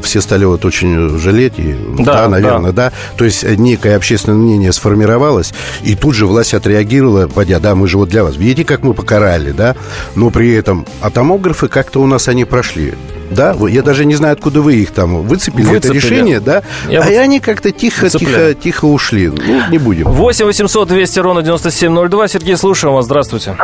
все 0.04 0.22
стали 0.22 0.46
вот 0.46 0.66
очень 0.66 1.18
жалеть, 1.20 1.54
и, 1.58 1.75
да, 2.00 2.24
да, 2.24 2.30
наверное, 2.30 2.72
да. 2.72 2.90
да. 2.90 2.94
То 3.18 3.25
есть 3.25 3.44
некое 3.44 3.96
общественное 3.96 4.38
мнение 4.38 4.72
сформировалось, 4.72 5.54
и 5.84 5.96
тут 5.96 6.16
же 6.16 6.25
власть 6.25 6.54
отреагировала, 6.54 7.28
подя, 7.28 7.60
да, 7.60 7.75
мы 7.75 7.88
же 7.88 7.98
вот 7.98 8.10
для 8.10 8.24
вас. 8.24 8.36
Видите, 8.38 8.66
как 8.66 8.84
мы 8.84 8.94
покарали, 8.94 9.52
да? 9.52 9.75
Но 10.16 10.30
при 10.30 10.54
этом, 10.54 10.86
а 11.02 11.10
томографы 11.10 11.68
как-то 11.68 12.02
у 12.02 12.08
нас 12.08 12.28
они 12.28 12.46
прошли. 12.46 12.94
Да, 13.32 13.56
я 13.68 13.82
даже 13.82 14.06
не 14.06 14.16
знаю, 14.16 14.34
откуда 14.34 14.62
вы 14.62 14.75
их 14.75 14.92
там 14.92 15.24
выцепили, 15.24 15.64
выцепили. 15.64 15.78
это 15.78 15.94
решение, 15.94 16.40
да? 16.40 16.64
Я 16.90 17.02
а 17.02 17.06
вот... 17.06 17.18
они 17.18 17.40
как-то 17.40 17.72
тихо, 17.72 18.10
тихо, 18.10 18.54
тихо 18.54 18.86
ушли. 18.86 19.30
Ну, 19.30 19.70
не 19.70 19.78
будем. 19.78 20.06
8 20.36 20.48
800 20.48 20.89
200 20.89 21.20
ровно 21.22 21.42
9702. 21.44 22.27
Сергей, 22.27 22.58
слушаем 22.58 22.94
вас. 22.94 23.06
Здравствуйте. 23.06 23.56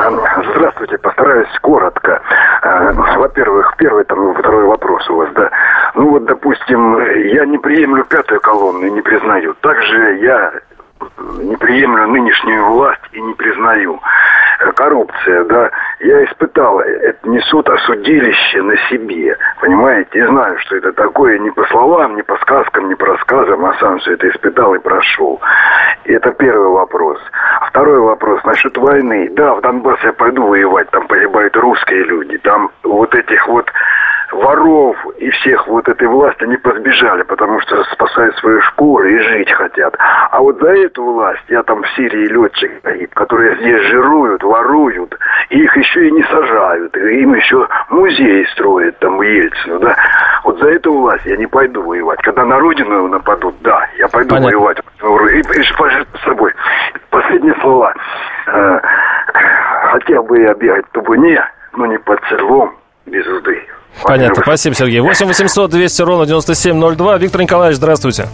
Здравствуйте. 0.55 0.97
Постараюсь 0.99 1.49
коротко. 1.61 2.21
А, 2.61 2.93
во-первых, 3.17 3.73
первый, 3.77 4.05
там, 4.05 4.33
второй 4.35 4.63
вопрос 4.63 5.09
у 5.09 5.15
вас, 5.17 5.27
да. 5.35 5.49
Ну 5.95 6.11
вот, 6.11 6.23
допустим, 6.23 6.97
я 7.33 7.45
не 7.45 7.57
приемлю 7.57 8.05
пятую 8.05 8.39
колонну 8.39 8.85
и 8.85 8.91
не 8.91 9.01
признаю. 9.01 9.53
Также 9.55 10.19
я 10.23 10.53
не 11.39 11.55
приемлю 11.57 12.07
нынешнюю 12.07 12.65
власть 12.65 13.01
и 13.11 13.21
не 13.21 13.33
признаю. 13.33 13.99
Э, 14.59 14.71
коррупция, 14.73 15.43
да, 15.45 15.71
я 15.99 16.23
испытал, 16.25 16.79
это 16.79 17.27
не 17.27 17.39
суд, 17.41 17.67
а 17.69 17.77
на 17.77 18.77
себе, 18.89 19.37
понимаете, 19.59 20.19
и 20.19 20.25
знаю, 20.25 20.57
что 20.59 20.75
это 20.75 20.93
такое 20.93 21.39
не 21.39 21.51
по 21.51 21.63
словам, 21.65 22.15
не 22.15 22.23
по 22.23 22.35
сказкам, 22.37 22.89
не 22.89 22.95
по 22.95 23.05
рассказам, 23.05 23.65
а 23.65 23.73
сам 23.79 23.99
все 23.99 24.13
это 24.13 24.29
испытал 24.29 24.73
и 24.75 24.79
прошел. 24.79 25.39
И 26.05 26.13
это 26.13 26.31
первый 26.31 26.69
вопрос. 26.69 27.19
Второй 27.67 27.99
вопрос 27.99 28.43
насчет 28.43 28.77
войны. 28.77 29.29
Да, 29.31 29.55
в 29.55 29.61
Донбасс 29.61 29.99
я 30.03 30.13
пойду 30.13 30.47
воевать, 30.47 30.89
там 30.91 31.07
погибают 31.07 31.55
русские 31.57 32.03
люди, 32.03 32.37
там 32.39 32.69
вот 32.83 33.13
этих 33.15 33.47
вот 33.47 33.71
воров 34.31 34.97
и 35.17 35.29
всех 35.29 35.67
вот 35.67 35.87
этой 35.87 36.07
власти 36.07 36.43
не 36.45 36.57
позбежали, 36.57 37.23
потому 37.23 37.59
что 37.61 37.83
спасают 37.85 38.35
свою 38.37 38.61
шкуру 38.61 39.07
и 39.07 39.19
жить 39.19 39.51
хотят. 39.51 39.95
А 39.99 40.39
вот 40.39 40.59
за 40.59 40.69
эту 40.69 41.03
власть, 41.03 41.43
я 41.49 41.63
там 41.63 41.83
в 41.83 41.89
Сирии 41.95 42.27
летчик 42.27 42.81
погиб, 42.81 43.13
которые 43.13 43.55
здесь 43.57 43.81
жируют, 43.89 44.43
воруют, 44.43 45.17
и 45.49 45.63
их 45.63 45.75
еще 45.77 46.07
и 46.07 46.11
не 46.11 46.23
сажают, 46.23 46.95
и 46.97 47.21
им 47.21 47.35
еще 47.35 47.67
музей 47.89 48.45
строят 48.53 48.97
там 48.99 49.17
у 49.17 49.21
Ельцина, 49.21 49.79
да. 49.79 49.95
Вот 50.43 50.59
за 50.59 50.69
эту 50.69 50.93
власть 50.93 51.25
я 51.25 51.37
не 51.37 51.47
пойду 51.47 51.81
воевать. 51.83 52.19
Когда 52.21 52.45
на 52.45 52.59
родину 52.59 53.07
нападут, 53.07 53.55
да, 53.61 53.87
я 53.97 54.07
пойду 54.07 54.29
Понятно. 54.35 54.57
воевать. 54.57 54.77
И, 55.33 55.39
и, 55.39 55.63
с 55.63 56.23
собой. 56.23 56.53
Последние 57.09 57.55
слова. 57.61 57.93
Э, 58.47 58.79
хотел 59.91 60.23
бы 60.23 60.39
я 60.39 60.53
бегать 60.53 60.85
в 60.87 60.91
Тубуне, 60.91 61.43
но 61.73 61.85
не 61.85 61.97
под 61.97 62.19
седлом 62.29 62.75
без 63.05 63.25
узды. 63.27 63.61
Понятно, 64.03 64.41
спасибо, 64.41 64.75
Сергей. 64.75 64.99
8 64.99 65.25
800 65.25 65.69
200 65.69 66.01
ровно 66.01 66.25
9702. 66.25 67.17
Виктор 67.17 67.41
Николаевич, 67.41 67.77
здравствуйте. 67.77 68.27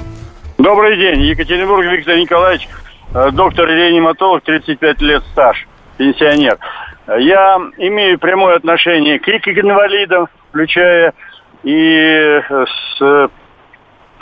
Добрый 0.57 0.97
день. 0.97 1.21
Екатеринбург, 1.21 1.85
Виктор 1.85 2.17
Николаевич, 2.17 2.67
э, 3.13 3.31
доктор-реаниматолог, 3.31 4.43
35 4.43 5.01
лет 5.01 5.23
стаж, 5.31 5.67
пенсионер. 5.97 6.57
Я 7.19 7.57
имею 7.77 8.19
прямое 8.19 8.55
отношение 8.55 9.19
к 9.19 9.27
инвалидам, 9.29 10.27
включая 10.49 11.13
и 11.63 12.41
с, 12.99 13.29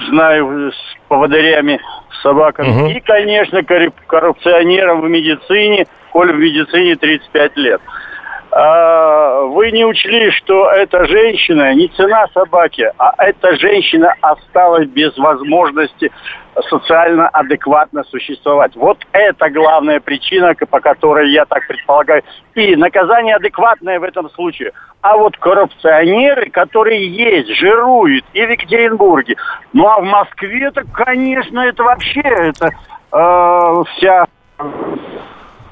знаю, 0.09 0.71
с 0.71 1.07
поводырями, 1.07 1.79
с 2.11 2.21
собаками, 2.21 2.69
угу. 2.69 2.87
и, 2.87 2.99
конечно, 2.99 3.61
коррупционерам 4.07 5.01
в 5.01 5.09
медицине, 5.09 5.85
коль 6.11 6.31
в 6.33 6.37
медицине 6.37 6.95
35 6.95 7.57
лет. 7.57 7.81
А, 8.51 9.41
вы 9.41 9.71
не 9.71 9.85
учли, 9.85 10.31
что 10.31 10.69
эта 10.71 11.05
женщина 11.05 11.73
не 11.73 11.87
цена 11.89 12.27
собаки, 12.33 12.89
а 12.97 13.13
эта 13.17 13.55
женщина 13.57 14.13
осталась 14.21 14.87
без 14.87 15.17
возможности 15.17 16.11
социально 16.69 17.27
адекватно 17.27 18.03
существовать. 18.05 18.75
Вот 18.75 18.99
это 19.11 19.49
главная 19.49 19.99
причина, 19.99 20.53
по 20.69 20.79
которой 20.79 21.31
я 21.31 21.45
так 21.45 21.67
предполагаю. 21.67 22.23
И 22.53 22.75
наказание 22.75 23.35
адекватное 23.35 23.99
в 23.99 24.03
этом 24.03 24.29
случае. 24.29 24.71
А 25.01 25.17
вот 25.17 25.35
коррупционеры, 25.37 26.49
которые 26.49 27.07
есть, 27.07 27.49
жируют 27.59 28.23
и 28.33 28.45
в 28.45 28.49
Екатеринбурге. 28.49 29.35
Ну 29.73 29.87
а 29.87 29.99
в 29.99 30.05
Москве, 30.05 30.67
это, 30.67 30.83
конечно, 30.93 31.59
это 31.59 31.83
вообще 31.83 32.21
это 32.21 32.69
э, 33.11 33.83
вся 33.97 34.25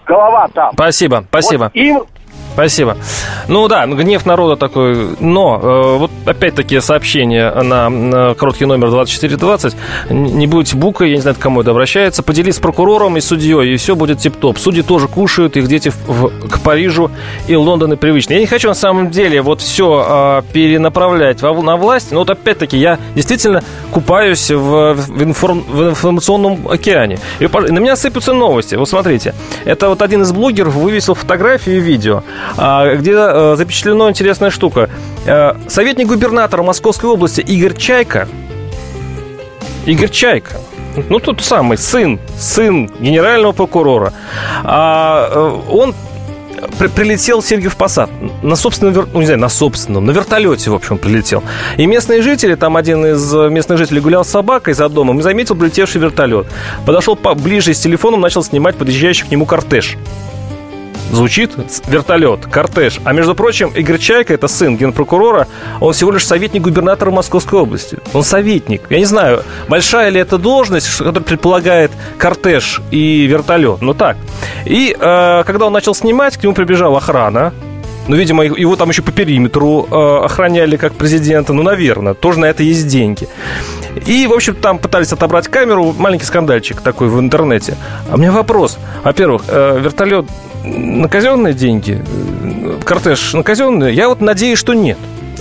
голова 0.06 0.50
там. 0.54 0.72
Спасибо, 0.74 1.24
спасибо. 1.30 1.64
Вот 1.64 1.76
им 1.76 2.04
Спасибо. 2.54 2.98
Ну 3.48 3.68
да, 3.68 3.88
гнев 3.88 4.26
народа 4.26 4.56
такой. 4.56 5.16
Но 5.20 5.60
э, 5.62 5.98
вот 5.98 6.12
опять-таки 6.26 6.80
сообщение 6.80 7.52
на, 7.52 7.90
на 7.90 8.34
короткий 8.36 8.66
номер 8.66 8.92
2420. 8.92 9.76
Не 10.12 10.48
будьте 10.48 10.78
букой, 10.78 11.10
я 11.10 11.16
не 11.16 11.22
знаю, 11.22 11.36
к 11.36 11.40
кому 11.40 11.62
это 11.62 11.72
обращается. 11.72 12.22
Поделись 12.22 12.56
с 12.56 12.60
прокурором 12.60 13.18
и 13.18 13.22
судьей, 13.22 13.74
и 13.74 13.78
все 13.78 13.96
будет 13.96 14.20
тип-топ. 14.20 14.60
Судьи 14.60 14.84
тоже 14.84 15.08
кушают, 15.08 15.58
их 15.58 15.68
дети 15.68 15.90
в, 15.90 16.08
в, 16.08 16.48
к 16.48 16.60
Парижу 16.60 17.10
и 17.48 17.56
Лондону 17.56 17.98
привычны. 17.98 18.34
Я 18.34 18.40
не 18.40 18.46
хочу 18.46 18.68
на 18.68 18.76
самом 18.76 19.10
деле 19.10 19.42
вот 19.42 19.60
все 19.60 20.06
э, 20.08 20.54
перенаправлять 20.54 21.42
во, 21.42 21.60
на 21.60 21.76
власть. 21.76 22.12
Но 22.12 22.20
вот 22.20 22.30
опять-таки 22.30 22.78
я 22.78 23.00
действительно 23.16 23.64
купаюсь 23.92 24.52
в, 24.52 24.94
в, 24.94 25.24
информ, 25.24 25.64
в 25.68 25.90
информационном 25.90 26.68
океане. 26.68 27.18
И 27.40 27.48
на 27.48 27.80
меня 27.80 27.96
сыпятся 27.96 28.34
новости. 28.34 28.76
Вот 28.76 28.88
смотрите. 28.88 29.34
Это 29.66 29.90
вот 29.90 30.04
один 30.04 30.22
из 30.22 30.32
блогеров 30.32 30.76
вывесил 30.76 31.16
фотографии 31.16 31.74
и 31.74 31.80
видео. 31.80 32.22
А, 32.58 32.96
где 32.96 33.14
э, 33.14 33.56
запечатлена 33.58 34.10
интересная 34.10 34.50
штука. 34.50 34.90
Э, 35.26 35.54
советник 35.68 36.08
губернатора 36.08 36.64
Московской 36.64 37.10
области 37.10 37.42
Игорь 37.42 37.76
Чайка, 37.76 38.28
Игорь 39.86 40.10
Чайка, 40.10 40.58
ну, 41.10 41.20
тот 41.20 41.42
самый 41.42 41.78
сын, 41.78 42.20
сын 42.38 42.90
генерального 43.00 43.52
прокурора, 43.52 44.14
а, 44.64 45.30
э, 45.32 45.72
он 45.72 45.96
при, 46.80 46.88
прилетел 46.88 47.42
в 47.42 47.46
Сергиев 47.46 47.76
Посад 47.76 48.10
на 48.42 48.56
собственном, 48.56 49.08
ну, 49.12 49.20
не 49.20 49.26
знаю, 49.26 49.40
на 49.40 49.50
собственном, 49.50 50.06
на 50.06 50.12
вертолете, 50.12 50.70
в 50.70 50.76
общем, 50.76 50.98
прилетел. 50.98 51.44
И 51.78 51.86
местные 51.86 52.22
жители, 52.22 52.56
там 52.56 52.78
один 52.78 53.06
из 53.06 53.34
местных 53.34 53.78
жителей 53.78 54.02
гулял 54.02 54.24
с 54.24 54.30
собакой 54.30 54.74
за 54.74 54.88
домом 54.90 55.20
и 55.20 55.22
заметил 55.22 55.56
прилетевший 55.56 56.00
вертолет. 56.00 56.48
Подошел 56.86 57.16
поближе 57.16 57.74
с 57.74 57.80
телефоном, 57.80 58.22
начал 58.22 58.44
снимать 58.44 58.76
подъезжающий 58.76 59.28
к 59.28 59.32
нему 59.32 59.46
кортеж 59.46 59.98
звучит 61.14 61.52
вертолет, 61.88 62.46
кортеж. 62.48 63.00
А 63.04 63.14
между 63.14 63.36
прочим, 63.36 63.70
Игорь 63.70 64.00
Чайка, 64.00 64.34
это 64.34 64.48
сын 64.48 64.76
генпрокурора, 64.76 65.48
он 65.80 65.94
всего 65.94 66.12
лишь 66.12 66.26
советник 66.26 66.64
губернатора 66.64 67.12
Московской 67.12 67.60
области. 67.60 68.00
Он 68.14 68.24
советник. 68.24 68.84
Я 68.90 69.00
не 69.00 69.06
знаю, 69.06 69.44
большая 69.70 70.10
ли 70.10 70.20
это 70.20 70.38
должность, 70.38 70.98
которая 70.98 71.24
предполагает 71.24 71.92
кортеж 72.18 72.82
и 72.92 73.26
вертолет. 73.26 73.82
Ну 73.82 73.94
так. 73.94 74.18
И 74.66 74.96
э, 75.00 75.44
когда 75.46 75.68
он 75.68 75.74
начал 75.74 75.96
снимать, 75.96 76.38
к 76.38 76.44
нему 76.44 76.54
прибежала 76.54 76.98
охрана, 76.98 77.54
ну, 78.08 78.18
видимо, 78.18 78.44
его 78.44 78.76
там 78.76 78.90
еще 78.90 79.02
по 79.02 79.12
периметру 79.12 79.88
э, 79.90 80.26
охраняли 80.26 80.76
как 80.76 80.94
президента. 80.94 81.54
Ну, 81.54 81.64
наверное, 81.64 82.14
тоже 82.14 82.40
на 82.40 82.46
это 82.46 82.62
есть 82.62 82.88
деньги. 82.88 83.30
И, 84.06 84.28
в 84.28 84.34
общем, 84.34 84.56
там 84.56 84.80
пытались 84.80 85.12
отобрать 85.14 85.48
камеру. 85.48 85.94
Маленький 85.98 86.26
скандальчик 86.26 86.82
такой 86.82 87.10
в 87.10 87.20
интернете. 87.20 87.76
А 88.10 88.16
у 88.16 88.18
меня 88.18 88.32
вопрос. 88.32 88.78
Во-первых, 89.04 89.44
э, 89.48 89.80
вертолет 89.80 90.26
на 90.64 91.08
казенные 91.10 91.54
деньги? 91.54 92.04
Кортеж 92.86 93.34
на 93.34 93.44
казенные? 93.44 93.94
Я 93.94 94.10
вот 94.10 94.22
надеюсь, 94.22 94.60
что 94.60 94.74
нет. 94.74 94.98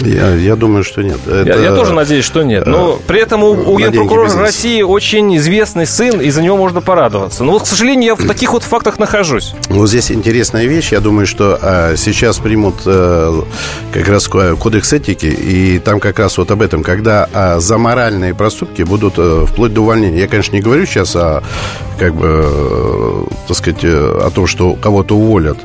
Я, 0.06 0.34
я 0.34 0.56
думаю, 0.56 0.84
что 0.84 1.02
нет. 1.02 1.18
Это... 1.26 1.48
Я, 1.48 1.56
я 1.56 1.74
тоже 1.74 1.92
надеюсь, 1.92 2.24
что 2.24 2.42
нет. 2.42 2.66
Но 2.66 2.98
при 3.06 3.20
этом 3.20 3.42
у, 3.44 3.50
у 3.50 3.78
генпрокурора 3.78 4.32
России 4.38 4.82
очень 4.82 5.36
известный 5.36 5.86
сын, 5.86 6.20
и 6.20 6.30
за 6.30 6.42
него 6.42 6.56
можно 6.56 6.80
порадоваться. 6.80 7.44
Но 7.44 7.52
вот, 7.52 7.62
к 7.62 7.66
сожалению, 7.66 8.16
я 8.18 8.24
в 8.24 8.26
таких 8.26 8.52
вот 8.52 8.62
фактах 8.62 8.98
нахожусь. 8.98 9.54
Вот 9.68 9.88
здесь 9.88 10.10
интересная 10.10 10.66
вещь. 10.66 10.92
Я 10.92 11.00
думаю, 11.00 11.26
что 11.26 11.58
а, 11.60 11.94
сейчас 11.96 12.38
примут 12.38 12.76
а, 12.86 13.44
как 13.92 14.08
раз 14.08 14.28
кодекс 14.28 14.92
этики, 14.92 15.26
и 15.26 15.78
там 15.78 16.00
как 16.00 16.18
раз 16.18 16.38
вот 16.38 16.50
об 16.50 16.62
этом, 16.62 16.82
когда 16.82 17.28
а, 17.32 17.60
за 17.60 17.78
моральные 17.78 18.34
проступки 18.34 18.82
будут 18.82 19.14
а, 19.16 19.46
вплоть 19.46 19.72
до 19.72 19.82
увольнения. 19.82 20.20
Я, 20.20 20.28
конечно, 20.28 20.54
не 20.54 20.62
говорю 20.62 20.86
сейчас 20.86 21.14
о, 21.16 21.42
как 21.98 22.14
бы, 22.14 22.26
а, 22.26 23.26
так 23.48 23.56
сказать, 23.56 23.84
о 23.84 24.30
том, 24.34 24.46
что 24.46 24.74
кого-то 24.74 25.16
уволят 25.16 25.58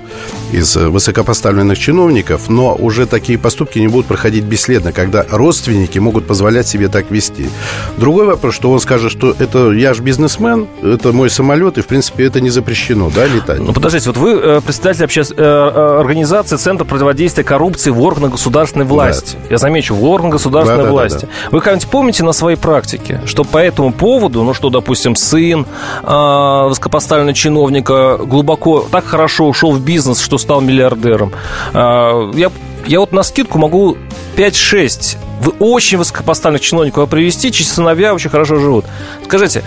из 0.51 0.75
высокопоставленных 0.75 1.77
чиновников, 1.77 2.49
но 2.49 2.75
уже 2.75 3.05
такие 3.05 3.37
поступки 3.37 3.79
не 3.79 3.87
будут 3.87 4.05
проходить 4.05 4.26
бесследно, 4.35 4.91
когда 4.91 5.25
родственники 5.29 5.99
могут 5.99 6.27
позволять 6.27 6.67
себе 6.67 6.87
так 6.87 7.11
вести. 7.11 7.49
Другой 7.97 8.25
вопрос, 8.25 8.55
что 8.55 8.71
он 8.71 8.79
скажет, 8.79 9.11
что 9.11 9.35
это 9.37 9.71
я 9.71 9.93
же 9.93 10.01
бизнесмен, 10.03 10.67
это 10.83 11.11
мой 11.11 11.29
самолет, 11.29 11.77
и, 11.77 11.81
в 11.81 11.87
принципе, 11.87 12.25
это 12.25 12.41
не 12.41 12.49
запрещено, 12.49 13.11
да, 13.13 13.25
летать. 13.25 13.59
Ну, 13.59 13.73
подождите, 13.73 14.09
вот 14.09 14.17
вы 14.17 14.31
э, 14.31 14.61
председатель 14.61 15.05
обществ... 15.05 15.33
Э, 15.37 15.43
э, 15.43 15.99
организации 15.99 16.55
Центра 16.57 16.85
противодействия 16.85 17.43
коррупции 17.43 17.89
в 17.89 18.01
органах 18.01 18.31
государственной 18.31 18.85
власти. 18.85 19.37
Да. 19.43 19.47
Я 19.51 19.57
замечу, 19.57 19.95
в 19.95 20.03
органах 20.03 20.33
государственной 20.33 20.83
да, 20.83 20.91
власти. 20.91 21.21
Да, 21.21 21.27
да. 21.43 21.49
Вы 21.51 21.61
как-нибудь 21.61 21.87
помните 21.87 22.23
на 22.23 22.33
своей 22.33 22.57
практике, 22.57 23.21
что 23.25 23.43
по 23.43 23.57
этому 23.57 23.91
поводу, 23.91 24.43
ну, 24.43 24.53
что, 24.53 24.69
допустим, 24.69 25.15
сын 25.15 25.65
высокопоставленного 26.03 27.33
чиновника 27.33 28.17
глубоко 28.17 28.85
так 28.91 29.05
хорошо 29.05 29.47
ушел 29.47 29.71
в 29.71 29.81
бизнес, 29.81 30.19
что 30.19 30.37
стал 30.37 30.61
миллиардером. 30.61 31.31
Я 31.73 32.51
я 32.87 33.01
вот 33.01 33.11
на 33.11 33.23
скидку 33.23 33.57
могу 33.57 33.97
5-6 34.35 35.17
вы 35.41 35.51
очень 35.59 35.97
высокопоставленных 35.97 36.61
чиновников 36.61 37.09
привести, 37.09 37.51
чьи 37.51 37.65
сыновья 37.65 38.13
очень 38.13 38.29
хорошо 38.29 38.59
живут. 38.59 38.85
Скажите, 39.23 39.63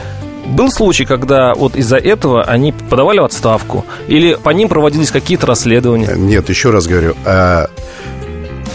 был 0.47 0.71
случай, 0.71 1.05
когда 1.05 1.55
вот 1.55 1.77
из-за 1.77 1.97
этого 1.97 2.43
они 2.45 2.73
подавали 2.73 3.21
в 3.21 3.25
отставку? 3.25 3.85
Или 4.09 4.35
по 4.35 4.51
ним 4.51 4.69
проводились 4.69 5.11
какие-то 5.11 5.47
расследования? 5.47 6.15
Нет, 6.17 6.49
еще 6.49 6.71
раз 6.71 6.87
говорю, 6.87 7.15
а 7.25 7.69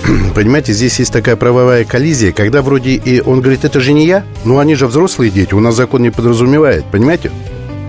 понимаете, 0.35 0.73
здесь 0.73 0.99
есть 0.99 1.11
такая 1.11 1.35
правовая 1.35 1.83
коллизия, 1.83 2.31
когда 2.31 2.61
вроде 2.61 2.91
и 2.91 3.21
он 3.21 3.41
говорит, 3.41 3.65
это 3.65 3.79
же 3.79 3.93
не 3.93 4.05
я, 4.05 4.23
но 4.45 4.59
они 4.59 4.75
же 4.75 4.87
взрослые 4.87 5.31
дети, 5.31 5.53
у 5.53 5.59
нас 5.59 5.75
закон 5.75 6.01
не 6.01 6.11
подразумевает, 6.11 6.85
понимаете? 6.85 7.31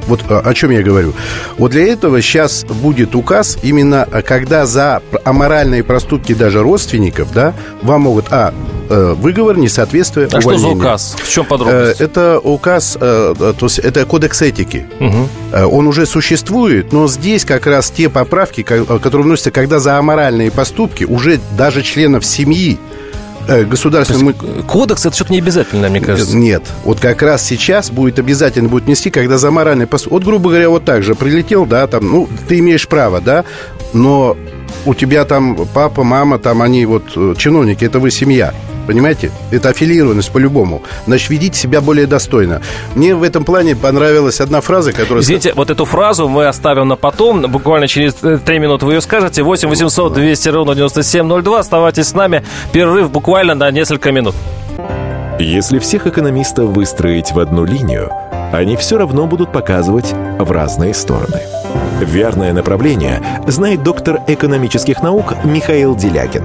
Вот 0.07 0.23
о 0.29 0.55
чем 0.55 0.71
я 0.71 0.83
говорю. 0.83 1.13
Вот 1.59 1.73
для 1.73 1.87
этого 1.93 2.21
сейчас 2.23 2.65
будет 2.65 3.15
указ, 3.15 3.59
именно 3.63 4.07
э, 4.11 4.23
когда 4.23 4.67
за 4.67 5.03
аморальные 5.25 5.83
проступки 5.83 6.33
даже 6.35 6.63
родственников, 6.63 7.33
да, 7.33 7.55
вам 7.83 8.03
могут, 8.03 8.27
а, 8.31 8.55
э, 8.89 9.15
выговор, 9.19 9.57
несоответствие, 9.57 10.29
А 10.33 10.39
увольнение. 10.39 10.59
что 10.59 10.69
за 10.69 10.75
указ? 10.75 11.17
В 11.23 11.31
чем 11.31 11.45
подробности? 11.45 12.03
Э, 12.03 12.05
это 12.05 12.39
указ, 12.39 12.97
то 13.01 13.57
есть 13.61 13.79
это 13.79 14.05
кодекс 14.05 14.43
этики. 14.43 14.87
Угу. 15.01 15.69
Он 15.77 15.87
уже 15.89 16.07
существует, 16.07 16.93
но 16.93 17.09
здесь 17.09 17.45
как 17.45 17.67
раз 17.67 17.91
те 17.91 18.09
поправки, 18.09 18.63
которые 18.63 19.25
вносятся, 19.25 19.51
когда 19.51 19.79
за 19.79 19.99
аморальные 19.99 20.51
поступки 20.51 21.05
уже 21.05 21.41
даже 21.57 21.83
членов 21.83 22.25
семьи 22.25 22.79
э, 22.79 22.96
государственный... 23.47 24.35
Кодекс 24.67 25.07
это 25.07 25.15
что-то 25.15 25.33
не 25.33 25.39
обязательно, 25.39 25.89
мне 25.89 26.01
кажется. 26.01 26.37
Нет. 26.37 26.63
Вот 26.85 27.01
как 27.01 27.23
раз 27.23 27.45
сейчас 27.45 27.91
будет 27.91 28.19
обязательно 28.19 28.69
будет 28.69 28.89
нести, 28.89 29.11
когда 29.11 29.39
за 29.39 29.51
моральный 29.51 29.87
поступок... 29.87 30.13
Вот, 30.13 30.25
грубо 30.25 30.51
говоря, 30.51 30.69
вот 30.69 30.85
так 30.85 31.03
же 31.03 31.15
прилетел, 31.15 31.67
да, 31.67 31.87
там, 31.87 32.07
ну, 32.11 32.29
ты 32.49 32.59
имеешь 32.59 32.89
право, 32.89 33.21
да, 33.21 33.45
но 33.93 34.37
у 34.85 34.95
тебя 34.95 35.25
там 35.25 35.67
папа, 35.73 36.05
мама, 36.05 36.39
там 36.39 36.63
они 36.63 36.87
вот 36.87 37.13
э, 37.17 37.35
чиновники, 37.37 37.85
это 37.85 37.99
вы 37.99 38.11
семья. 38.11 38.55
Понимаете? 38.87 39.31
Это 39.51 39.71
аффилированность 39.71 40.31
по-любому. 40.31 40.83
Значит, 41.07 41.31
ведите 41.31 41.59
себя 41.59 41.81
более 41.81 42.07
достойно. 42.07 42.63
Мне 42.95 43.15
в 43.15 43.23
этом 43.23 43.45
плане 43.45 43.77
понравилась 43.77 44.41
одна 44.41 44.61
фраза, 44.61 44.93
которая... 44.93 45.23
Извините, 45.23 45.53
вот 45.55 45.71
эту 45.71 45.85
фразу 45.85 46.29
мы 46.29 46.47
оставим 46.47 46.89
на 46.89 46.97
потом. 46.97 47.43
Буквально 47.43 47.89
через 47.89 48.15
3 48.15 48.39
э, 48.45 48.59
минуты 48.59 48.87
вы 48.87 48.95
ее 48.95 49.01
скажете. 49.01 49.43
8 49.43 49.69
800 49.69 50.13
200 50.13 50.49
ровно 50.49 50.75
9702. 50.75 51.59
Оставайтесь 51.59 52.09
с 52.09 52.15
нами. 52.15 52.45
Перерыв 52.73 53.11
буквально 53.11 53.55
на 53.55 53.71
несколько 53.71 54.13
минут. 54.13 54.35
Если 55.39 55.79
всех 55.79 56.07
экономистов 56.07 56.71
выстроить 56.71 57.33
в 57.33 57.39
одну 57.39 57.65
линию, 57.65 58.11
они 58.53 58.77
все 58.77 58.97
равно 58.97 59.27
будут 59.27 59.53
показывать 59.53 60.15
в 60.39 60.51
разные 60.51 60.95
стороны. 60.95 61.43
Верное 62.01 62.53
направление 62.53 63.23
знает 63.47 63.83
доктор 63.83 64.21
экономических 64.27 65.03
наук 65.03 65.35
Михаил 65.45 65.95
Делякин. 65.95 66.45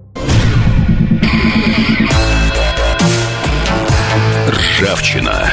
Ржавчина. 4.91 5.49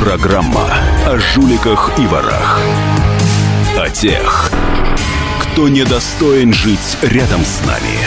Программа 0.00 0.68
о 1.04 1.18
жуликах 1.18 1.90
и 1.98 2.06
ворах. 2.06 2.60
О 3.76 3.90
тех, 3.90 4.50
кто 5.40 5.68
недостоин 5.68 6.52
жить 6.52 6.96
рядом 7.02 7.40
с 7.40 7.66
нами. 7.66 7.98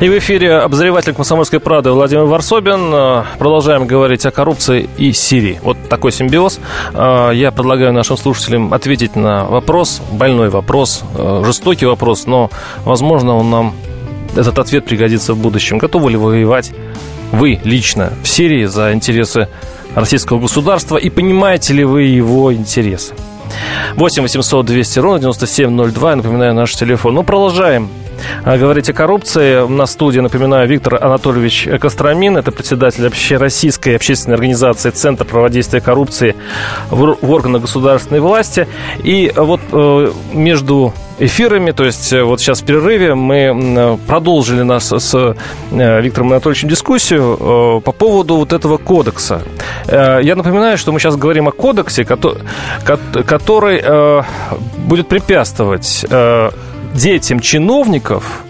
И 0.00 0.08
в 0.08 0.18
эфире 0.18 0.56
обозреватель 0.56 1.14
«Комсомольской 1.14 1.60
правды» 1.60 1.92
Владимир 1.92 2.24
Варсобин. 2.24 2.92
Э, 2.92 3.24
продолжаем 3.38 3.86
говорить 3.86 4.26
о 4.26 4.32
коррупции 4.32 4.90
и 4.98 5.12
Сирии. 5.12 5.60
Вот 5.62 5.76
такой 5.88 6.10
симбиоз. 6.10 6.58
Э, 6.92 7.30
я 7.32 7.52
предлагаю 7.52 7.92
нашим 7.92 8.16
слушателям 8.16 8.74
ответить 8.74 9.14
на 9.14 9.44
вопрос, 9.44 10.02
больной 10.10 10.48
вопрос, 10.48 11.04
э, 11.16 11.42
жестокий 11.46 11.86
вопрос, 11.86 12.26
но, 12.26 12.50
возможно, 12.84 13.36
он 13.36 13.50
нам, 13.50 13.74
этот 14.36 14.58
ответ 14.58 14.84
пригодится 14.84 15.34
в 15.34 15.38
будущем. 15.38 15.78
Готовы 15.78 16.10
ли 16.10 16.16
вы 16.16 16.30
воевать, 16.30 16.72
вы 17.32 17.60
лично, 17.64 18.12
в 18.22 18.28
Сирии 18.28 18.64
за 18.64 18.92
интересы 18.92 19.48
российского 19.94 20.40
государства 20.40 20.96
и 20.96 21.10
понимаете 21.10 21.74
ли 21.74 21.84
вы 21.84 22.02
его 22.02 22.52
интересы? 22.52 23.14
8 23.96 24.22
800 24.22 24.66
200 24.66 24.98
ровно 24.98 25.20
9702. 25.20 26.10
Я 26.10 26.16
напоминаю 26.16 26.54
наш 26.54 26.74
телефон. 26.74 27.14
Ну, 27.14 27.22
продолжаем 27.22 27.88
а, 28.44 28.56
говорить 28.56 28.88
о 28.90 28.92
коррупции. 28.92 29.66
На 29.66 29.86
студии, 29.86 30.20
напоминаю, 30.20 30.68
Виктор 30.68 31.02
Анатольевич 31.02 31.68
Костромин. 31.80 32.36
Это 32.36 32.52
председатель 32.52 33.06
общероссийской 33.06 33.96
общественной 33.96 34.34
организации 34.34 34.90
Центр 34.90 35.24
противодействия 35.24 35.80
коррупции 35.80 36.34
в 36.90 37.30
органах 37.30 37.62
государственной 37.62 38.20
власти. 38.20 38.66
И 39.02 39.32
вот 39.36 39.60
э, 39.72 40.12
между 40.32 40.92
эфирами, 41.18 41.72
то 41.72 41.84
есть 41.84 42.12
э, 42.12 42.22
вот 42.22 42.40
сейчас 42.40 42.62
в 42.62 42.64
перерыве 42.64 43.14
мы 43.14 43.98
продолжили 44.06 44.62
нас 44.62 44.92
с 44.92 45.14
э, 45.14 46.00
Виктором 46.00 46.32
Анатольевичем 46.32 46.68
дискуссию 46.68 47.80
по 47.84 47.92
поводу 47.92 48.36
вот 48.36 48.52
этого 48.52 48.76
кодекса. 48.76 49.42
Я 49.88 50.34
напоминаю, 50.36 50.78
что 50.78 50.92
мы 50.92 51.00
сейчас 51.00 51.16
говорим 51.16 51.48
о 51.48 51.52
кодексе, 51.52 52.04
который 52.04 53.82
будет 54.78 55.08
препятствовать 55.08 56.04
детям 56.94 57.40
чиновников 57.40 58.44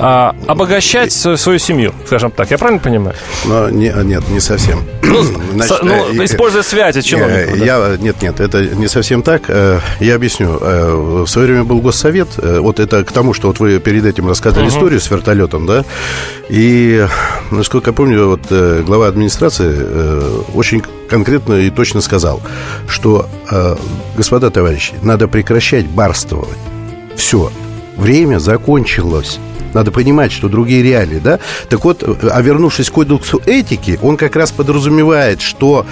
а, 0.00 0.34
обогащать 0.46 1.12
свою, 1.12 1.36
свою 1.36 1.58
семью, 1.58 1.92
скажем 2.06 2.30
так. 2.30 2.50
Я 2.50 2.58
правильно 2.58 2.80
понимаю? 2.80 3.16
Но, 3.44 3.68
не, 3.68 3.92
нет, 4.04 4.28
не 4.28 4.40
совсем. 4.40 4.84
Ну, 5.02 5.22
Значит, 5.54 5.82
ну, 5.82 6.12
э, 6.12 6.24
используя 6.24 6.62
связи 6.62 7.00
чиновников. 7.00 7.60
Э, 7.60 7.64
я, 7.64 7.78
да? 7.78 7.96
Нет, 7.96 8.22
нет, 8.22 8.38
это 8.38 8.64
не 8.64 8.86
совсем 8.86 9.22
так. 9.22 9.42
Э, 9.48 9.80
я 9.98 10.14
объясню. 10.14 10.56
Э, 10.60 11.22
в 11.24 11.26
свое 11.26 11.48
время 11.48 11.64
был 11.64 11.80
госсовет. 11.80 12.28
Вот 12.36 12.78
это 12.78 13.04
к 13.04 13.10
тому, 13.10 13.34
что 13.34 13.48
вот 13.48 13.58
вы 13.58 13.80
перед 13.80 14.04
этим 14.04 14.28
рассказали 14.28 14.66
угу. 14.66 14.70
историю 14.70 15.00
с 15.00 15.10
вертолетом, 15.10 15.66
да? 15.66 15.84
И, 16.48 17.06
насколько 17.50 17.90
я 17.90 17.94
помню, 17.94 18.28
вот 18.28 18.50
глава 18.84 19.08
администрации 19.08 20.54
очень 20.54 20.82
конкретно 21.08 21.54
и 21.54 21.70
точно 21.70 22.00
сказал, 22.00 22.40
что, 22.86 23.28
господа 24.16 24.50
товарищи, 24.50 24.94
надо 25.02 25.28
прекращать 25.28 25.86
барствовать. 25.86 26.58
Все, 27.16 27.50
время 27.96 28.38
закончилось. 28.38 29.38
Надо 29.74 29.90
понимать, 29.90 30.32
что 30.32 30.48
другие 30.48 30.82
реалии, 30.82 31.20
да? 31.22 31.38
Так 31.68 31.84
вот, 31.84 32.02
а 32.30 32.40
вернувшись 32.40 32.90
к 32.90 32.92
кодексу 32.92 33.40
этики, 33.46 33.98
он 34.02 34.16
как 34.16 34.36
раз 34.36 34.50
подразумевает, 34.50 35.40
что 35.40 35.86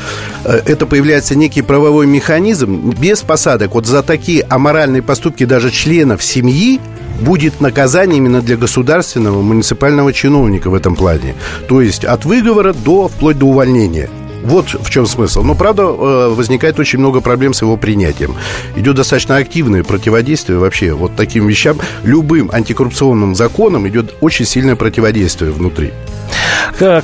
э, 0.44 0.60
это 0.66 0.86
появляется 0.86 1.34
некий 1.34 1.62
правовой 1.62 2.06
механизм 2.06 2.90
без 2.98 3.22
посадок. 3.22 3.74
Вот 3.74 3.86
за 3.86 4.02
такие 4.02 4.42
аморальные 4.48 5.02
поступки 5.02 5.44
даже 5.44 5.70
членов 5.70 6.22
семьи 6.22 6.80
будет 7.20 7.60
наказание 7.60 8.18
именно 8.18 8.42
для 8.42 8.56
государственного 8.56 9.40
муниципального 9.42 10.12
чиновника 10.12 10.70
в 10.70 10.74
этом 10.74 10.94
плане. 10.96 11.34
То 11.68 11.80
есть 11.80 12.04
от 12.04 12.24
выговора 12.24 12.72
до 12.72 13.08
вплоть 13.08 13.38
до 13.38 13.46
увольнения. 13.46 14.08
Вот 14.46 14.68
в 14.68 14.90
чем 14.90 15.06
смысл. 15.06 15.42
Но, 15.42 15.56
правда, 15.56 15.82
э, 15.82 16.28
возникает 16.28 16.78
очень 16.78 17.00
много 17.00 17.20
проблем 17.20 17.52
с 17.52 17.62
его 17.62 17.76
принятием. 17.76 18.36
Идет 18.76 18.94
достаточно 18.94 19.36
активное 19.36 19.82
противодействие 19.82 20.58
вообще 20.58 20.92
вот 20.92 21.16
таким 21.16 21.48
вещам. 21.48 21.78
Любым 22.04 22.50
антикоррупционным 22.52 23.34
законам 23.34 23.88
идет 23.88 24.14
очень 24.20 24.44
сильное 24.44 24.76
противодействие 24.76 25.50
внутри. 25.50 25.92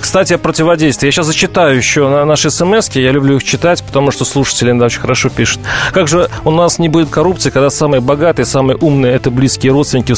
Кстати, 0.01 0.35
о 0.35 0.39
противодействии. 0.39 1.07
Я 1.07 1.13
сейчас 1.13 1.27
зачитаю 1.27 1.77
еще 1.77 2.09
на 2.09 2.25
наши 2.25 2.51
смс 2.51 2.89
-ки. 2.89 3.01
Я 3.01 3.13
люблю 3.13 3.37
их 3.37 3.45
читать, 3.45 3.83
потому 3.83 4.11
что 4.11 4.25
слушатели 4.25 4.71
иногда 4.71 4.87
очень 4.87 5.01
хорошо 5.01 5.29
пишут. 5.31 5.61
Как 5.93 6.09
же 6.09 6.29
у 6.45 6.51
нас 6.51 6.79
не 6.79 6.89
будет 6.89 7.09
коррупции, 7.09 7.51
когда 7.51 7.71
самые 7.71 8.01
богатые, 8.01 8.45
самые 8.45 8.77
умные– 8.77 9.15
это 9.15 9.31
близкие 9.31 9.73
родственники 9.73 10.15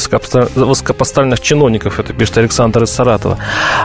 высокопоставленных 0.59 1.39
чиновников. 1.39 1.99
Это 1.99 2.13
пишет 2.13 2.37
Александр 2.37 2.83
из 2.83 2.89
Саратова. 2.89 3.37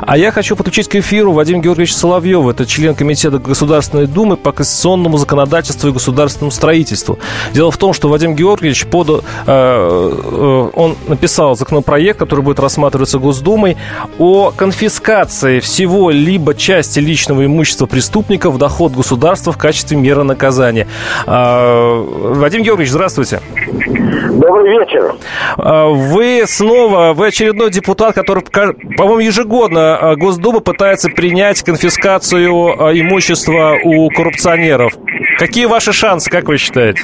А 0.03 0.17
я 0.17 0.33
хочу 0.33 0.57
подключить 0.57 0.89
к 0.89 0.97
эфиру 0.97 1.33
Вадим 1.33 1.61
Георгиевич 1.61 1.95
Соловьев. 1.95 2.49
Это 2.49 2.67
член 2.67 2.95
Комитета 2.95 3.39
Государственной 3.39 4.07
Думы 4.07 4.37
по 4.37 4.53
конституционному 4.53 5.19
законодательству 5.19 5.89
и 5.89 5.93
государственному 5.93 6.51
строительству. 6.51 7.19
Дело 7.53 7.71
в 7.71 7.77
том, 7.77 7.93
что 7.93 8.09
Вадим 8.09 8.35
Георгиевич 8.35 8.87
под, 8.87 9.09
э, 9.11 9.21
э, 9.47 10.71
он 10.75 10.97
написал 11.07 11.55
законопроект, 11.57 12.19
который 12.19 12.45
будет 12.45 12.59
рассматриваться 12.59 13.19
Госдумой 13.19 13.77
о 14.19 14.51
конфискации 14.51 15.10
конфискации 15.11 15.59
всего 15.59 16.11
либо 16.11 16.55
части 16.55 17.01
личного 17.01 17.45
имущества 17.45 17.87
преступника 17.87 18.49
в 18.51 18.59
доход 18.59 18.93
государства 18.93 19.53
в 19.53 19.59
качестве 19.59 19.97
меры 19.97 20.23
наказания. 20.23 20.87
А, 21.27 22.01
Вадим 22.01 22.63
Георгиевич, 22.63 22.93
здравствуйте. 22.93 23.41
Добрый 23.67 24.71
вечер. 24.71 25.17
А, 25.57 25.89
вы 25.89 26.45
снова, 26.47 27.13
вы 27.13 27.27
очередной 27.27 27.71
депутат, 27.71 28.15
который, 28.15 28.45
по-моему, 28.45 29.19
ежегодно 29.19 29.97
а, 29.97 30.15
Госдума 30.15 30.61
пытается 30.61 31.11
принять 31.11 31.63
конфискацию 31.63 32.53
имущества 33.01 33.79
у 33.83 34.09
коррупционеров. 34.11 34.93
Какие 35.39 35.67
ваши 35.67 35.93
шансы, 35.93 36.31
как 36.31 36.47
вы 36.47 36.57
считаете? 36.57 37.03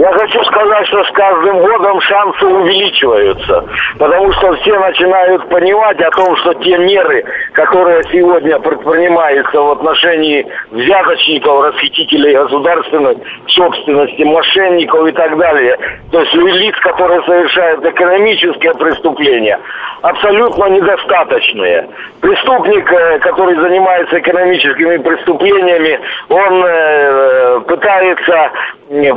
Я 0.00 0.10
хочу 0.12 0.42
сказать, 0.44 0.86
что 0.86 1.04
с 1.04 1.10
каждым 1.10 1.58
годом 1.58 2.00
шансы 2.00 2.46
увеличиваются, 2.46 3.66
потому 3.98 4.32
что 4.32 4.54
все 4.54 4.78
начинают 4.78 5.46
понимать 5.50 6.00
о 6.00 6.10
том, 6.12 6.34
что 6.36 6.54
те 6.54 6.78
меры, 6.78 7.22
которые 7.52 8.02
сегодня 8.10 8.58
предпринимаются 8.60 9.60
в 9.60 9.72
отношении 9.72 10.46
взяточников, 10.70 11.64
расхитителей 11.66 12.34
государственной 12.34 13.18
собственности, 13.48 14.22
мошенников 14.22 15.06
и 15.06 15.12
так 15.12 15.36
далее, 15.36 15.76
то 16.10 16.20
есть 16.20 16.32
лиц, 16.32 16.74
которые 16.80 17.22
совершают 17.24 17.84
экономические 17.84 18.72
преступления, 18.76 19.60
абсолютно 20.00 20.64
недостаточные. 20.70 21.90
Преступник, 22.22 22.90
э, 22.90 23.18
который 23.18 23.54
занимается 23.60 24.18
экономическими 24.18 24.96
преступлениями, 24.96 26.00
он 26.30 26.64
э, 26.64 27.60
пытается 27.68 28.50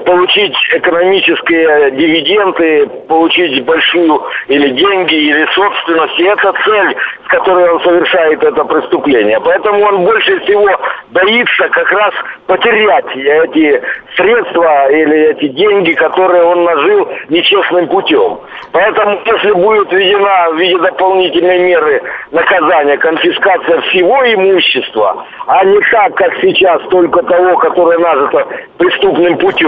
получить 0.05 0.53
экономические 0.71 1.91
дивиденды, 1.91 2.85
получить 3.07 3.65
большую 3.65 4.21
или 4.47 4.69
деньги, 4.69 5.15
или 5.15 5.47
собственность. 5.53 6.19
И 6.19 6.23
это 6.25 6.53
цель, 6.63 6.95
с 7.25 7.27
которой 7.29 7.71
он 7.71 7.81
совершает 7.81 8.43
это 8.43 8.63
преступление. 8.65 9.39
Поэтому 9.43 9.83
он 9.83 10.03
больше 10.05 10.39
всего 10.41 10.69
боится 11.09 11.69
как 11.69 11.91
раз 11.91 12.13
потерять 12.45 13.15
эти 13.15 13.81
средства 14.15 14.91
или 14.91 15.31
эти 15.31 15.47
деньги, 15.47 15.93
которые 15.93 16.43
он 16.43 16.63
нажил 16.63 17.09
нечестным 17.29 17.87
путем. 17.87 18.39
Поэтому, 18.73 19.19
если 19.25 19.53
будет 19.53 19.91
введена 19.91 20.51
в 20.51 20.57
виде 20.57 20.77
дополнительной 20.77 21.59
меры 21.59 22.01
наказания 22.31 22.97
конфискация 22.97 23.81
всего 23.81 24.23
имущества, 24.33 25.25
а 25.47 25.65
не 25.65 25.79
так, 25.91 26.13
как 26.15 26.31
сейчас, 26.41 26.79
только 26.89 27.23
того, 27.23 27.57
которое 27.57 27.97
нажито 27.97 28.47
преступным 28.77 29.37
путем, 29.39 29.62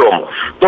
то 0.60 0.68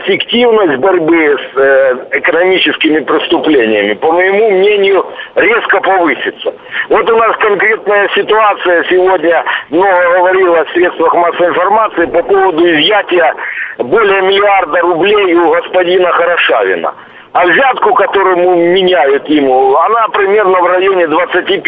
эффективность 0.00 0.76
борьбы 0.76 1.38
с 1.38 1.58
э, 1.58 1.96
экономическими 2.12 3.00
преступлениями, 3.00 3.94
по 3.94 4.12
моему 4.12 4.50
мнению, 4.50 5.06
резко 5.36 5.80
повысится. 5.80 6.54
Вот 6.88 7.10
у 7.10 7.16
нас 7.16 7.36
конкретная 7.36 8.08
ситуация 8.14 8.84
сегодня 8.84 9.44
много 9.70 10.12
говорила 10.18 10.64
в 10.64 10.70
средствах 10.70 11.14
массовой 11.14 11.48
информации 11.48 12.06
по 12.06 12.22
поводу 12.22 12.64
изъятия 12.66 13.34
более 13.78 14.22
миллиарда 14.22 14.80
рублей 14.80 15.34
у 15.34 15.50
господина 15.50 16.10
Хорошавина. 16.10 16.94
А 17.32 17.46
взятку, 17.46 17.94
которую 17.94 18.36
меняют 18.74 19.26
ему, 19.26 19.74
она 19.74 20.08
примерно 20.08 20.60
в 20.60 20.66
районе 20.66 21.06
25 21.06 21.64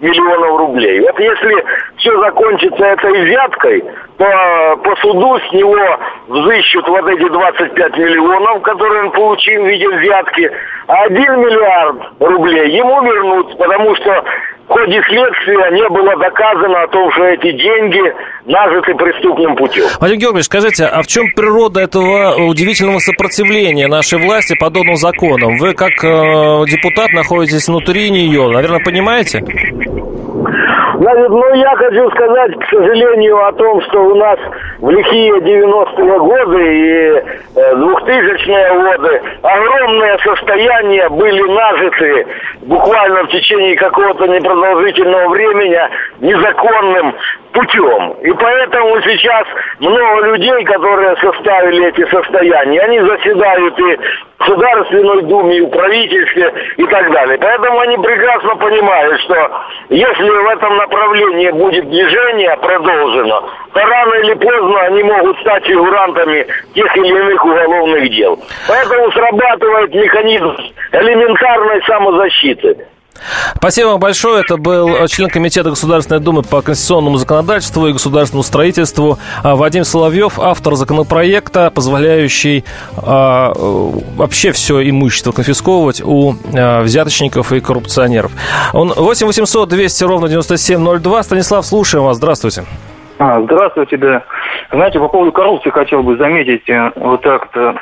миллионов 0.00 0.58
рублей. 0.58 1.00
Вот 1.00 1.18
если 1.18 1.64
все 1.96 2.18
закончится 2.20 2.84
этой 2.84 3.24
взяткой, 3.24 3.84
то 4.18 4.76
по 4.84 4.96
суду 4.96 5.38
с 5.38 5.52
него 5.52 5.98
взыщут 6.28 6.86
вот 6.88 7.08
эти 7.08 7.26
25 7.26 7.96
миллионов, 7.96 8.60
которые 8.62 9.04
он 9.04 9.10
получил 9.12 9.62
в 9.62 9.66
виде 9.68 9.88
взятки, 9.88 10.50
а 10.88 11.04
1 11.04 11.40
миллиард 11.40 11.96
рублей 12.20 12.76
ему 12.76 13.02
вернут, 13.02 13.56
потому 13.56 13.96
что 13.96 14.24
в 14.68 14.70
ходе 14.70 15.00
следствия 15.08 15.70
не 15.72 15.88
было 15.88 16.14
доказано 16.16 16.82
о 16.82 16.88
том, 16.88 17.10
что 17.12 17.24
эти 17.24 17.52
деньги 17.52 18.02
нажиты 18.44 18.94
преступным 18.94 19.56
путем. 19.56 19.84
Вадим 19.98 20.18
Георгиевич, 20.18 20.44
скажите, 20.44 20.84
а 20.84 21.02
в 21.02 21.06
чем 21.06 21.32
природа 21.34 21.80
этого 21.80 22.36
удивительного 22.36 22.98
сопротивления 22.98 23.88
нашей 23.88 24.18
власти 24.18 24.54
подобным 24.58 24.96
законам? 24.96 25.56
Вы 25.56 25.72
как 25.72 25.92
э, 26.04 26.64
депутат 26.66 27.12
находитесь 27.12 27.66
внутри 27.66 28.10
нее, 28.10 28.48
наверное, 28.48 28.84
понимаете? 28.84 29.42
Ну 31.00 31.54
я 31.54 31.76
хочу 31.76 32.10
сказать, 32.10 32.58
к 32.58 32.68
сожалению, 32.70 33.46
о 33.46 33.52
том, 33.52 33.80
что 33.82 34.02
у 34.02 34.16
нас 34.16 34.36
в 34.78 34.90
лихие 34.90 35.32
90-е 35.34 36.18
годы 36.18 36.74
и 36.74 37.22
2000-е 37.54 38.74
годы 38.74 39.22
огромные 39.42 40.18
состояния 40.18 41.08
были 41.10 41.42
нажиты 41.42 42.26
буквально 42.62 43.22
в 43.24 43.28
течение 43.28 43.76
какого-то 43.76 44.26
непродолжительного 44.26 45.28
времени 45.28 45.80
незаконным 46.18 47.14
путем. 47.52 48.16
И 48.22 48.32
поэтому 48.32 49.00
сейчас 49.02 49.46
много 49.78 50.26
людей, 50.26 50.64
которые 50.64 51.16
составили 51.16 51.86
эти 51.86 52.10
состояния, 52.10 52.80
они 52.80 53.00
заседают 53.00 53.78
и 53.78 53.98
в 54.38 54.48
Государственной 54.48 55.22
Думе, 55.22 55.58
и 55.58 55.60
в 55.62 55.70
правительстве 55.70 56.52
и 56.76 56.86
так 56.86 57.10
далее. 57.12 57.38
Поэтому 57.40 57.80
они 57.80 57.96
прекрасно 57.98 58.54
понимают, 58.56 59.20
что 59.22 59.50
если 59.90 60.28
в 60.28 60.48
этом 60.48 60.76
направлении 60.76 60.87
будет 61.52 61.88
движение 61.88 62.56
продолжено, 62.56 63.48
то 63.72 63.80
рано 63.80 64.14
или 64.14 64.34
поздно 64.34 64.80
они 64.82 65.02
могут 65.02 65.38
стать 65.40 65.64
фигурантами 65.64 66.46
тех 66.74 66.96
или 66.96 67.08
иных 67.08 67.44
уголовных 67.44 68.10
дел. 68.10 68.38
Поэтому 68.66 69.10
срабатывает 69.12 69.94
механизм 69.94 70.56
элементарной 70.92 71.82
самозащиты. 71.84 72.86
Спасибо 73.58 73.88
вам 73.88 74.00
большое. 74.00 74.42
Это 74.42 74.56
был 74.56 75.06
член 75.08 75.28
Комитета 75.28 75.70
Государственной 75.70 76.20
Думы 76.20 76.42
по 76.42 76.62
конституционному 76.62 77.18
законодательству 77.18 77.88
и 77.88 77.92
государственному 77.92 78.44
строительству 78.44 79.18
а, 79.42 79.56
Вадим 79.56 79.84
Соловьев, 79.84 80.38
автор 80.38 80.76
законопроекта, 80.76 81.70
позволяющий 81.70 82.64
а, 82.96 83.52
вообще 84.16 84.52
все 84.52 84.88
имущество 84.88 85.32
конфисковывать 85.32 86.00
у 86.04 86.36
а, 86.54 86.82
взяточников 86.82 87.52
и 87.52 87.58
коррупционеров. 87.58 88.30
Он 88.72 88.92
8 88.94 89.26
800 89.26 89.68
200 89.68 90.04
ровно 90.04 90.28
9702. 90.28 91.22
Станислав, 91.24 91.66
слушаем 91.66 92.04
вас. 92.04 92.18
Здравствуйте. 92.18 92.64
А, 93.18 93.40
здравствуйте, 93.40 93.96
да. 93.96 94.22
Знаете, 94.70 95.00
по 95.00 95.08
поводу 95.08 95.32
коррупции 95.32 95.70
хотел 95.70 96.04
бы 96.04 96.16
заметить 96.16 96.68
э, 96.70 96.92
вот 96.94 97.22
так-то. 97.22 97.76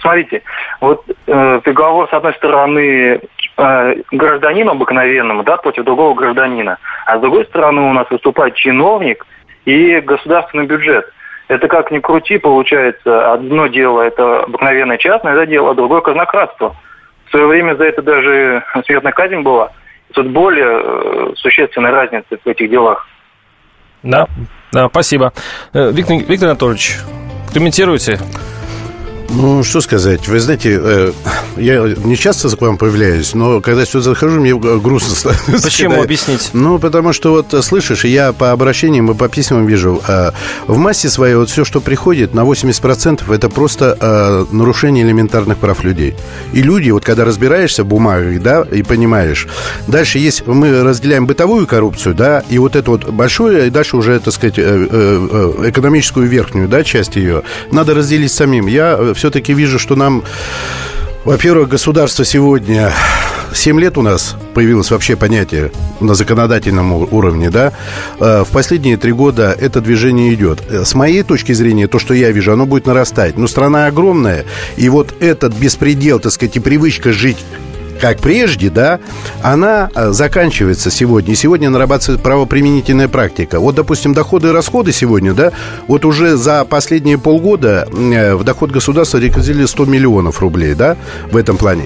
Смотрите, 0.00 0.42
вот 0.80 1.04
э, 1.26 1.60
приговор, 1.62 2.08
с 2.08 2.12
одной 2.14 2.32
стороны, 2.34 3.20
э, 3.58 3.94
гражданину 4.10 4.70
обыкновенному, 4.70 5.42
да, 5.42 5.58
против 5.58 5.84
другого 5.84 6.14
гражданина, 6.14 6.78
а 7.04 7.18
с 7.18 7.20
другой 7.20 7.44
стороны 7.44 7.82
у 7.82 7.92
нас 7.92 8.08
выступает 8.10 8.54
чиновник 8.54 9.26
и 9.66 10.00
государственный 10.00 10.64
бюджет. 10.64 11.12
Это 11.48 11.68
как 11.68 11.90
ни 11.90 11.98
крути, 11.98 12.38
получается, 12.38 13.32
одно 13.32 13.66
дело 13.66 14.00
это 14.00 14.44
обыкновенное 14.44 14.96
частное 14.96 15.34
да, 15.34 15.44
дело, 15.44 15.72
а 15.72 15.74
другое 15.74 16.00
казнократство. 16.00 16.74
В 17.26 17.30
свое 17.30 17.46
время 17.46 17.74
за 17.74 17.84
это 17.84 18.00
даже 18.00 18.64
смертная 18.86 19.12
казнь 19.12 19.40
была. 19.40 19.72
Тут 20.14 20.28
более 20.28 20.80
э, 20.82 21.32
существенная 21.36 21.92
разница 21.92 22.38
в 22.42 22.46
этих 22.46 22.70
делах. 22.70 23.06
Да, 24.02 24.28
да, 24.72 24.88
спасибо. 24.88 25.32
Э, 25.72 25.90
Виктор, 25.92 26.16
Виктор 26.18 26.50
Анатольевич, 26.50 26.98
комментируйте. 27.52 28.18
Ну, 29.30 29.62
что 29.62 29.80
сказать. 29.80 30.26
Вы 30.26 30.40
знаете, 30.40 30.78
э, 30.82 31.12
я 31.56 31.82
не 32.04 32.16
часто 32.16 32.48
к 32.48 32.60
вам 32.60 32.78
появляюсь, 32.78 33.34
но 33.34 33.60
когда 33.60 33.84
сюда 33.84 34.04
захожу, 34.04 34.40
мне 34.40 34.56
грустно 34.56 35.14
становится. 35.14 35.68
Почему? 35.68 35.90
Когда... 35.90 36.04
Объяснить. 36.04 36.50
Ну, 36.54 36.78
потому 36.78 37.12
что 37.12 37.32
вот 37.32 37.54
слышишь, 37.64 38.04
я 38.04 38.32
по 38.32 38.52
обращениям 38.52 39.10
и 39.10 39.14
по 39.14 39.28
письмам 39.28 39.66
вижу, 39.66 40.00
э, 40.06 40.30
в 40.66 40.78
массе 40.78 41.10
своей 41.10 41.34
вот 41.34 41.50
все, 41.50 41.64
что 41.64 41.80
приходит, 41.80 42.32
на 42.32 42.40
80% 42.40 43.32
это 43.32 43.50
просто 43.50 43.96
э, 44.00 44.46
нарушение 44.50 45.04
элементарных 45.04 45.58
прав 45.58 45.84
людей. 45.84 46.14
И 46.54 46.62
люди, 46.62 46.90
вот 46.90 47.04
когда 47.04 47.26
разбираешься 47.26 47.84
в 47.84 47.86
бумагах, 47.86 48.40
да, 48.40 48.62
и 48.62 48.82
понимаешь, 48.82 49.46
дальше 49.86 50.18
есть, 50.18 50.46
мы 50.46 50.82
разделяем 50.82 51.26
бытовую 51.26 51.66
коррупцию, 51.66 52.14
да, 52.14 52.42
и 52.48 52.58
вот 52.58 52.76
это 52.76 52.90
вот 52.90 53.04
большое, 53.10 53.66
и 53.66 53.70
дальше 53.70 53.98
уже, 53.98 54.18
так 54.20 54.32
сказать, 54.32 54.58
экономическую 54.58 56.26
верхнюю, 56.26 56.66
да, 56.68 56.82
часть 56.82 57.16
ее, 57.16 57.42
надо 57.70 57.94
разделить 57.94 58.32
самим. 58.32 58.66
Я 58.66 59.14
все-таки 59.18 59.52
вижу, 59.52 59.78
что 59.78 59.96
нам, 59.96 60.22
во-первых, 61.24 61.68
государство 61.68 62.24
сегодня 62.24 62.92
7 63.52 63.80
лет 63.80 63.98
у 63.98 64.02
нас 64.02 64.36
появилось 64.54 64.90
вообще 64.90 65.16
понятие 65.16 65.72
на 66.00 66.14
законодательном 66.14 66.92
уровне, 66.92 67.50
да, 67.50 67.72
в 68.18 68.46
последние 68.52 68.96
три 68.96 69.12
года 69.12 69.56
это 69.58 69.80
движение 69.80 70.32
идет. 70.34 70.62
С 70.70 70.94
моей 70.94 71.22
точки 71.22 71.52
зрения, 71.52 71.88
то, 71.88 71.98
что 71.98 72.14
я 72.14 72.30
вижу, 72.30 72.52
оно 72.52 72.66
будет 72.66 72.86
нарастать. 72.86 73.36
Но 73.36 73.48
страна 73.48 73.86
огромная, 73.86 74.44
и 74.76 74.88
вот 74.88 75.14
этот 75.20 75.52
беспредел, 75.54 76.20
так 76.20 76.32
сказать, 76.32 76.56
и 76.56 76.60
привычка 76.60 77.12
жить 77.12 77.38
как 77.98 78.20
прежде, 78.20 78.70
да, 78.70 79.00
она 79.42 79.90
э, 79.94 80.12
заканчивается 80.12 80.90
сегодня. 80.90 81.32
И 81.32 81.36
сегодня 81.36 81.70
нарабатывается 81.70 82.22
правоприменительная 82.22 83.08
практика. 83.08 83.60
Вот, 83.60 83.74
допустим, 83.74 84.14
доходы 84.14 84.48
и 84.48 84.50
расходы 84.50 84.92
сегодня, 84.92 85.34
да, 85.34 85.52
вот 85.86 86.04
уже 86.04 86.36
за 86.36 86.64
последние 86.64 87.18
полгода 87.18 87.88
э, 87.92 88.34
в 88.34 88.44
доход 88.44 88.70
государства 88.70 89.18
реквизили 89.18 89.66
100 89.66 89.84
миллионов 89.86 90.40
рублей, 90.40 90.74
да, 90.74 90.96
в 91.30 91.36
этом 91.36 91.56
плане. 91.56 91.84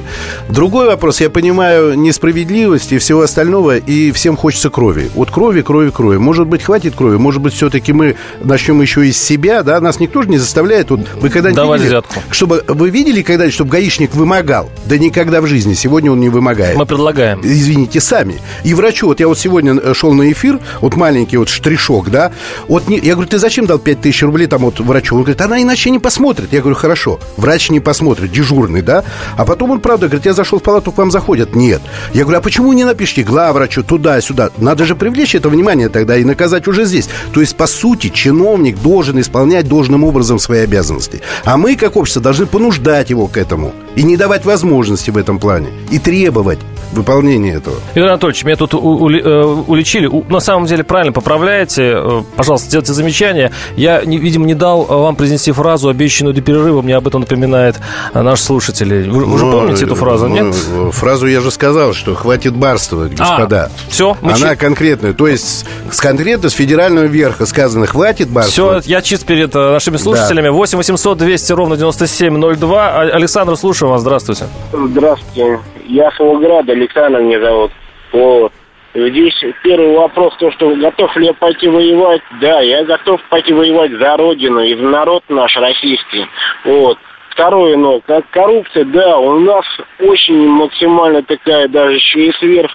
Другой 0.48 0.86
вопрос, 0.86 1.20
я 1.20 1.30
понимаю 1.30 1.98
несправедливость 1.98 2.92
и 2.92 2.98
всего 2.98 3.22
остального, 3.22 3.76
и 3.76 4.12
всем 4.12 4.36
хочется 4.36 4.70
крови. 4.70 5.10
Вот 5.14 5.30
крови, 5.30 5.62
крови, 5.62 5.90
крови. 5.90 6.18
Может 6.18 6.46
быть, 6.46 6.62
хватит 6.62 6.94
крови, 6.94 7.16
может 7.16 7.40
быть, 7.42 7.54
все-таки 7.54 7.92
мы 7.92 8.16
начнем 8.40 8.80
еще 8.80 9.06
из 9.06 9.20
себя, 9.20 9.62
да, 9.62 9.80
нас 9.80 10.00
никто 10.00 10.22
же 10.22 10.28
не 10.28 10.38
заставляет. 10.38 10.90
Вот 10.90 11.00
вы 11.20 11.28
когда-нибудь 11.28 11.56
Давай 11.56 11.78
видели, 11.78 11.94
взятку. 11.94 12.20
чтобы 12.30 12.64
вы 12.68 12.90
видели 12.90 13.22
когда-нибудь, 13.22 13.54
чтобы 13.54 13.70
гаишник 13.70 14.14
вымогал? 14.14 14.70
Да 14.86 14.98
никогда 14.98 15.40
в 15.40 15.46
жизни. 15.46 15.74
Сегодня 15.74 16.01
он 16.08 16.20
не 16.20 16.28
вымогает. 16.28 16.76
Мы 16.76 16.86
предлагаем. 16.86 17.40
Извините, 17.42 18.00
сами. 18.00 18.40
И 18.64 18.74
врачу, 18.74 19.06
вот 19.06 19.20
я 19.20 19.28
вот 19.28 19.38
сегодня 19.38 19.74
э, 19.74 19.94
шел 19.94 20.12
на 20.12 20.30
эфир, 20.32 20.58
вот 20.80 20.96
маленький 20.96 21.36
вот 21.36 21.48
штришок, 21.48 22.10
да, 22.10 22.32
вот 22.68 22.88
не, 22.88 22.98
я 22.98 23.14
говорю, 23.14 23.28
ты 23.28 23.38
зачем 23.38 23.66
дал 23.66 23.78
5000 23.78 24.22
рублей 24.22 24.46
там 24.46 24.62
вот 24.62 24.80
врачу? 24.80 25.16
Он 25.16 25.22
говорит, 25.22 25.40
она 25.40 25.62
иначе 25.62 25.90
не 25.90 25.98
посмотрит. 25.98 26.52
Я 26.52 26.60
говорю, 26.60 26.76
хорошо, 26.76 27.20
врач 27.36 27.70
не 27.70 27.80
посмотрит, 27.80 28.32
дежурный, 28.32 28.82
да? 28.82 29.04
А 29.36 29.44
потом 29.44 29.70
он, 29.70 29.80
правда, 29.80 30.06
говорит, 30.06 30.26
я 30.26 30.32
зашел 30.32 30.58
в 30.58 30.62
палату, 30.62 30.92
к 30.92 30.98
вам 30.98 31.10
заходят. 31.10 31.54
Нет. 31.54 31.82
Я 32.12 32.22
говорю, 32.22 32.38
а 32.38 32.42
почему 32.42 32.72
не 32.72 32.84
напишите 32.84 33.22
главврачу 33.22 33.82
туда-сюда? 33.82 34.50
Надо 34.58 34.84
же 34.84 34.94
привлечь 34.94 35.34
это 35.34 35.48
внимание 35.48 35.88
тогда 35.88 36.16
и 36.16 36.24
наказать 36.24 36.68
уже 36.68 36.84
здесь. 36.84 37.08
То 37.32 37.40
есть, 37.40 37.56
по 37.56 37.66
сути, 37.66 38.08
чиновник 38.08 38.78
должен 38.80 39.20
исполнять 39.20 39.68
должным 39.68 40.04
образом 40.04 40.38
свои 40.38 40.60
обязанности. 40.60 41.20
А 41.44 41.56
мы, 41.56 41.76
как 41.76 41.96
общество, 41.96 42.22
должны 42.22 42.46
понуждать 42.46 43.10
его 43.10 43.26
к 43.26 43.36
этому. 43.36 43.72
И 43.96 44.02
не 44.02 44.16
давать 44.16 44.44
возможности 44.44 45.10
в 45.10 45.16
этом 45.16 45.38
плане. 45.38 45.68
И 45.90 45.98
требовать 45.98 46.58
выполнения 46.92 47.54
этого. 47.54 47.76
Игорь 47.94 48.08
Анатольевич, 48.10 48.44
меня 48.44 48.56
тут 48.56 48.74
у- 48.74 49.08
э, 49.10 49.44
уличили. 49.66 50.06
У- 50.06 50.24
На 50.28 50.40
самом 50.40 50.66
деле 50.66 50.84
правильно 50.84 51.12
поправляете. 51.12 51.92
Э, 51.96 52.22
Пожалуйста, 52.36 52.68
сделайте 52.68 52.92
замечание. 52.92 53.50
Я, 53.76 54.02
не- 54.04 54.18
видимо, 54.18 54.46
не 54.46 54.54
дал 54.54 54.82
вам 54.84 55.16
произнести 55.16 55.52
фразу, 55.52 55.88
обещанную 55.88 56.34
до 56.34 56.40
перерыва. 56.40 56.82
Мне 56.82 56.96
об 56.96 57.06
этом 57.06 57.20
напоминает 57.22 57.76
э, 58.14 58.22
наш 58.22 58.40
слушатель. 58.40 59.10
Вы, 59.10 59.24
вы 59.24 59.38
же 59.38 59.44
Ну, 59.46 59.52
помните 59.52 59.84
эту 59.84 59.94
фразу, 59.94 60.28
ну, 60.28 60.34
нет? 60.52 60.54
Фразу 60.94 61.26
я 61.26 61.40
же 61.40 61.50
сказал, 61.50 61.92
что 61.94 62.14
хватит 62.14 62.54
барствовать, 62.56 63.14
господа. 63.14 63.70
А, 63.74 63.90
всё, 63.90 64.16
мы 64.20 64.32
Она 64.32 64.50
чи- 64.50 64.56
конкретная. 64.56 65.12
То 65.12 65.26
есть 65.28 65.64
с 65.90 66.00
конкретно 66.00 66.48
с 66.50 66.52
федерального 66.52 67.04
верха 67.06 67.46
сказано 67.46 67.86
хватит 67.86 68.26
Все, 68.28 68.34
барствовать. 68.34 68.86
я 68.86 69.02
чист 69.02 69.24
перед 69.26 69.54
нашими 69.54 69.96
слушателями. 69.96 70.48
8 70.48 70.78
800 70.78 71.18
200 71.18 71.52
ровно 71.52 71.76
9702. 71.76 72.88
А- 72.88 73.00
Александр, 73.14 73.56
слушаю 73.56 73.90
вас. 73.90 74.00
Здравствуйте. 74.02 74.44
Здравствуйте. 74.72 75.60
Я 75.92 76.10
с 76.10 76.18
Волгограда, 76.18 76.72
Александр 76.72 77.20
меня 77.20 77.38
зовут. 77.38 77.70
Вот. 78.12 78.50
Здесь 78.94 79.38
первый 79.62 79.94
вопрос, 79.94 80.34
то, 80.38 80.50
что 80.52 80.74
готов 80.74 81.14
ли 81.18 81.26
я 81.26 81.34
пойти 81.34 81.68
воевать? 81.68 82.22
Да, 82.40 82.60
я 82.62 82.82
готов 82.82 83.20
пойти 83.28 83.52
воевать 83.52 83.92
за 83.92 84.16
Родину 84.16 84.60
и 84.60 84.74
за 84.74 84.82
народ 84.82 85.22
наш 85.28 85.54
российский. 85.58 86.26
Вот. 86.64 86.96
Второе, 87.28 87.76
но 87.76 88.00
как 88.00 88.24
коррупция, 88.30 88.86
да, 88.86 89.18
у 89.18 89.38
нас 89.40 89.66
очень 89.98 90.48
максимально 90.48 91.22
такая, 91.22 91.68
даже 91.68 91.96
еще 91.96 92.28
и 92.28 92.32
сверх 92.38 92.70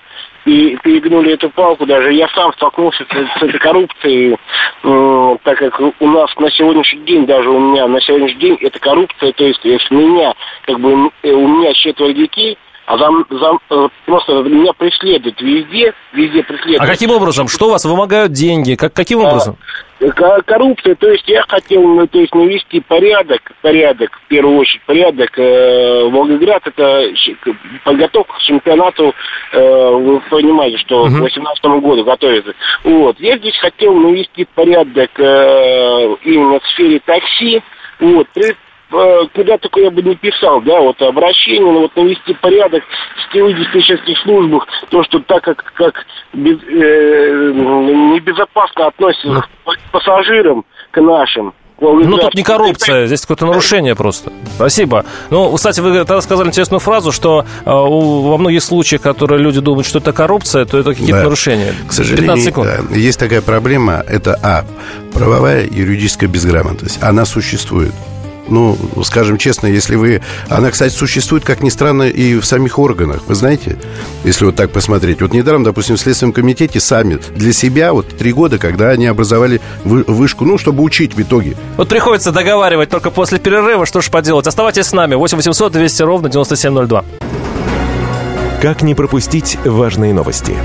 и 0.46 0.78
перегнули 0.84 1.34
эту 1.34 1.50
палку. 1.50 1.88
Даже 1.88 2.14
я 2.14 2.28
сам 2.30 2.54
столкнулся 2.54 3.04
с, 3.04 3.40
с 3.40 3.44
этой 3.44 3.60
коррупцией, 3.60 4.38
м, 4.84 5.40
так 5.44 5.58
как 5.58 5.80
у 5.80 6.08
нас 6.08 6.36
на 6.38 6.52
сегодняшний 6.52 7.02
день, 7.02 7.26
даже 7.26 7.50
у 7.50 7.60
меня 7.60 7.88
на 7.88 8.00
сегодняшний 8.00 8.40
день, 8.40 8.58
это 8.62 8.80
коррупция, 8.80 9.32
то 9.34 9.44
есть 9.44 9.62
с 9.62 9.92
меня, 9.92 10.34
как 10.66 10.80
бы 10.80 11.10
э, 11.24 11.32
у 11.32 11.48
меня 11.48 11.74
четверо 11.74 12.14
детей, 12.14 12.58
а 12.88 12.98
зам, 12.98 13.26
зам, 13.30 13.60
э, 13.70 13.90
просто 14.06 14.32
меня 14.44 14.72
преследуют 14.72 15.42
везде, 15.42 15.94
везде 16.14 16.42
преследуют. 16.42 16.82
А 16.82 16.88
каким 16.88 17.12
образом? 17.12 17.50
Что 17.50 17.68
у 17.68 17.72
вас 17.72 17.84
вымогают 17.84 18.32
деньги? 18.32 18.76
Как, 18.76 18.94
каким 18.94 19.20
образом? 19.20 19.58
Ко- 20.16 20.42
Коррупция, 20.46 20.96
то 20.96 21.10
есть 21.10 21.28
я 21.28 21.44
хотел, 21.50 21.82
ну, 21.84 22.08
то 22.08 22.18
есть 22.18 22.34
навести 22.34 22.80
порядок, 22.80 23.42
порядок, 23.62 24.18
в 24.24 24.28
первую 24.30 24.60
очередь, 24.60 24.82
порядок. 24.86 25.38
Э, 25.38 26.08
Волгоград 26.10 26.62
это 26.66 27.12
подготовка 27.84 28.36
к 28.38 28.42
чемпионату, 28.44 29.14
э, 29.52 29.92
вы 29.92 30.22
понимаете, 30.30 30.78
что 30.78 31.04
к 31.08 31.10
2018 31.10 31.66
году 31.82 32.06
готовится. 32.06 32.54
Вот, 32.86 33.20
я 33.20 33.38
здесь 33.38 33.58
хотел 33.58 33.96
навести 33.96 34.48
порядок 34.56 35.10
э, 35.18 36.16
именно 36.24 36.62
в 36.62 36.68
сфере 36.70 37.02
такси, 37.04 37.62
вот, 38.00 38.28
куда 38.90 39.58
только 39.58 39.82
я 39.82 39.92
бы 39.92 40.02
не 40.02 40.16
писал, 40.16 40.62
да, 40.62 40.80
вот 40.80 41.02
обращение, 41.02 41.62
ну, 41.72 41.82
вот 41.82 41.96
навести 41.96 42.34
порядок 42.36 42.84
в 43.34 43.54
диспетчерских 43.54 44.18
службах, 44.20 44.66
то, 44.90 45.04
что 45.04 45.20
так 45.20 45.44
как, 45.44 45.64
как 45.76 46.06
без- 46.34 46.60
э, 46.64 47.52
небезопасно 47.54 48.88
относятся 48.88 49.44
к 49.66 49.92
пассажирам, 49.92 50.64
к 50.92 51.02
нашим. 51.02 51.54
Ну, 51.80 52.18
тут 52.18 52.34
не 52.34 52.42
коррупция, 52.42 53.06
здесь 53.06 53.22
какое-то 53.22 53.46
нарушение 53.46 53.94
просто. 53.96 54.32
Спасибо. 54.56 55.06
Ну, 55.30 55.54
кстати, 55.54 55.80
вы 55.80 55.94
тогда 56.00 56.22
сказали 56.22 56.48
интересную 56.48 56.80
фразу, 56.80 57.12
что 57.12 57.46
э, 57.66 57.72
у- 57.72 58.22
во 58.32 58.38
многих 58.40 58.64
случаях, 58.64 59.04
которые 59.04 59.40
люди 59.40 59.60
думают, 59.60 59.86
что 59.86 60.00
это 60.00 60.12
коррупция, 60.12 60.66
то 60.66 60.80
это 60.80 60.92
какие-то 60.94 61.14
Да. 61.18 61.24
нарушения. 61.26 61.74
К 61.88 61.92
сожалению, 61.92 62.24
15 62.30 62.46
секунд. 62.46 62.70
э, 62.92 62.98
есть 62.98 63.20
такая 63.20 63.44
проблема. 63.44 64.04
Это, 64.10 64.40
а, 64.42 64.64
правовая 65.14 65.68
юридическая 65.70 66.28
безграмотность. 66.28 66.98
Она 67.04 67.26
существует. 67.26 67.94
Ну, 68.50 68.78
скажем 69.04 69.38
честно, 69.38 69.68
если 69.68 69.96
вы... 69.96 70.22
Она, 70.50 70.72
кстати, 70.72 70.94
существует, 70.94 71.44
как 71.44 71.62
ни 71.62 71.70
странно, 71.70 72.04
и 72.04 72.40
в 72.40 72.46
самих 72.46 72.80
органах. 72.80 73.22
Вы 73.28 73.36
знаете, 73.36 73.78
если 74.24 74.46
вот 74.46 74.56
так 74.56 74.72
посмотреть. 74.72 75.22
Вот 75.22 75.34
недаром, 75.34 75.64
допустим, 75.64 75.96
в 75.96 76.00
Следственном 76.00 76.34
комитете 76.34 76.80
сами 76.80 77.20
для 77.36 77.54
себя, 77.54 77.94
вот 77.94 78.08
три 78.18 78.32
года, 78.32 78.58
когда 78.58 78.90
они 78.90 79.06
образовали 79.08 79.62
вы- 79.84 80.04
вышку, 80.08 80.46
ну, 80.46 80.58
чтобы 80.58 80.84
учить 80.84 81.16
в 81.16 81.22
итоге. 81.22 81.56
Вот 81.78 81.90
приходится 81.90 82.32
договаривать 82.32 82.90
только 82.90 83.12
после 83.12 83.40
перерыва, 83.40 83.86
что 83.86 84.02
ж 84.02 84.10
поделать. 84.10 84.48
Оставайтесь 84.48 84.86
с 84.88 84.94
нами. 84.94 85.16
8 85.16 85.38
800 85.38 85.72
200 85.72 86.02
ровно 86.04 86.30
9702. 86.30 87.04
Как 88.62 88.82
не 88.82 88.96
пропустить 88.96 89.58
важные 89.66 90.14
новости? 90.14 90.56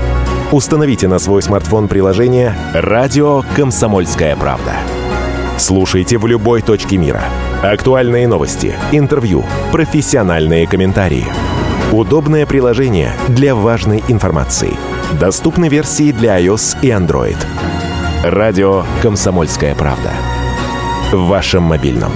Установите 0.51 1.07
на 1.07 1.19
свой 1.19 1.41
смартфон 1.41 1.87
приложение 1.87 2.55
«Радио 2.73 3.43
Комсомольская 3.55 4.35
правда». 4.35 4.73
Слушайте 5.57 6.17
в 6.17 6.25
любой 6.27 6.61
точке 6.61 6.97
мира. 6.97 7.23
Актуальные 7.63 8.27
новости, 8.27 8.75
интервью, 8.91 9.45
профессиональные 9.71 10.67
комментарии. 10.67 11.25
Удобное 11.93 12.45
приложение 12.45 13.13
для 13.29 13.55
важной 13.55 14.03
информации. 14.09 14.73
Доступны 15.17 15.69
версии 15.69 16.11
для 16.11 16.41
iOS 16.41 16.75
и 16.81 16.89
Android. 16.89 17.37
«Радио 18.25 18.83
Комсомольская 19.01 19.75
правда». 19.75 20.11
В 21.13 21.27
вашем 21.27 21.63
мобильном. 21.63 22.11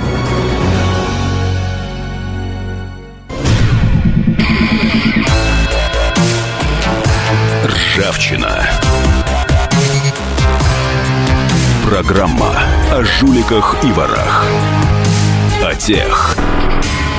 Ржавчина. 7.64 8.68
Программа 11.86 12.52
о 12.92 13.02
жуликах 13.06 13.78
и 13.86 13.94
ворах. 13.94 14.46
Тех, 15.80 16.36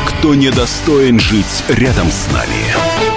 кто 0.06 0.34
недостоин 0.34 1.18
жить 1.18 1.64
рядом 1.68 2.10
с 2.10 2.30
нами. 2.32 3.07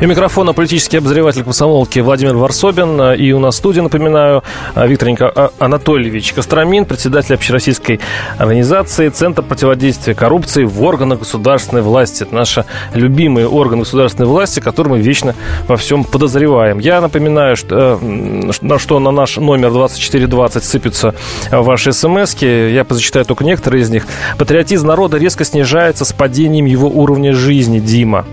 И 0.00 0.06
микрофона 0.06 0.54
политический 0.54 0.96
обозреватель 0.96 1.44
комсомолки 1.44 1.98
Владимир 1.98 2.34
Варсобин. 2.34 3.12
И 3.12 3.32
у 3.32 3.38
нас 3.38 3.56
в 3.56 3.58
студии, 3.58 3.80
напоминаю, 3.80 4.42
Виктор 4.74 5.10
Ника- 5.10 5.30
А- 5.34 5.50
Анатольевич 5.58 6.32
Костромин, 6.32 6.86
председатель 6.86 7.34
общероссийской 7.34 8.00
организации 8.38 9.10
Центр 9.10 9.42
противодействия 9.42 10.14
коррупции 10.14 10.64
в 10.64 10.82
органах 10.82 11.18
государственной 11.18 11.82
власти. 11.82 12.22
Это 12.22 12.34
наши 12.34 12.64
любимые 12.94 13.46
органы 13.46 13.82
государственной 13.82 14.26
власти, 14.26 14.60
которые 14.60 14.94
мы 14.94 15.00
вечно 15.02 15.34
во 15.68 15.76
всем 15.76 16.04
подозреваем. 16.04 16.78
Я 16.78 17.02
напоминаю, 17.02 17.54
что, 17.54 17.98
э, 18.00 18.50
на 18.62 18.78
что 18.78 19.00
на 19.00 19.10
наш 19.10 19.36
номер 19.36 19.70
2420 19.70 20.64
сыпятся 20.64 21.14
ваши 21.50 21.92
смс 21.92 22.34
-ки. 22.34 22.72
Я 22.72 22.84
позачитаю 22.84 23.26
только 23.26 23.44
некоторые 23.44 23.82
из 23.82 23.90
них. 23.90 24.06
Патриотизм 24.38 24.86
народа 24.86 25.18
резко 25.18 25.44
снижается 25.44 26.06
с 26.06 26.14
падением 26.14 26.64
его 26.64 26.88
уровня 26.88 27.34
жизни, 27.34 27.80
Дима. 27.80 28.24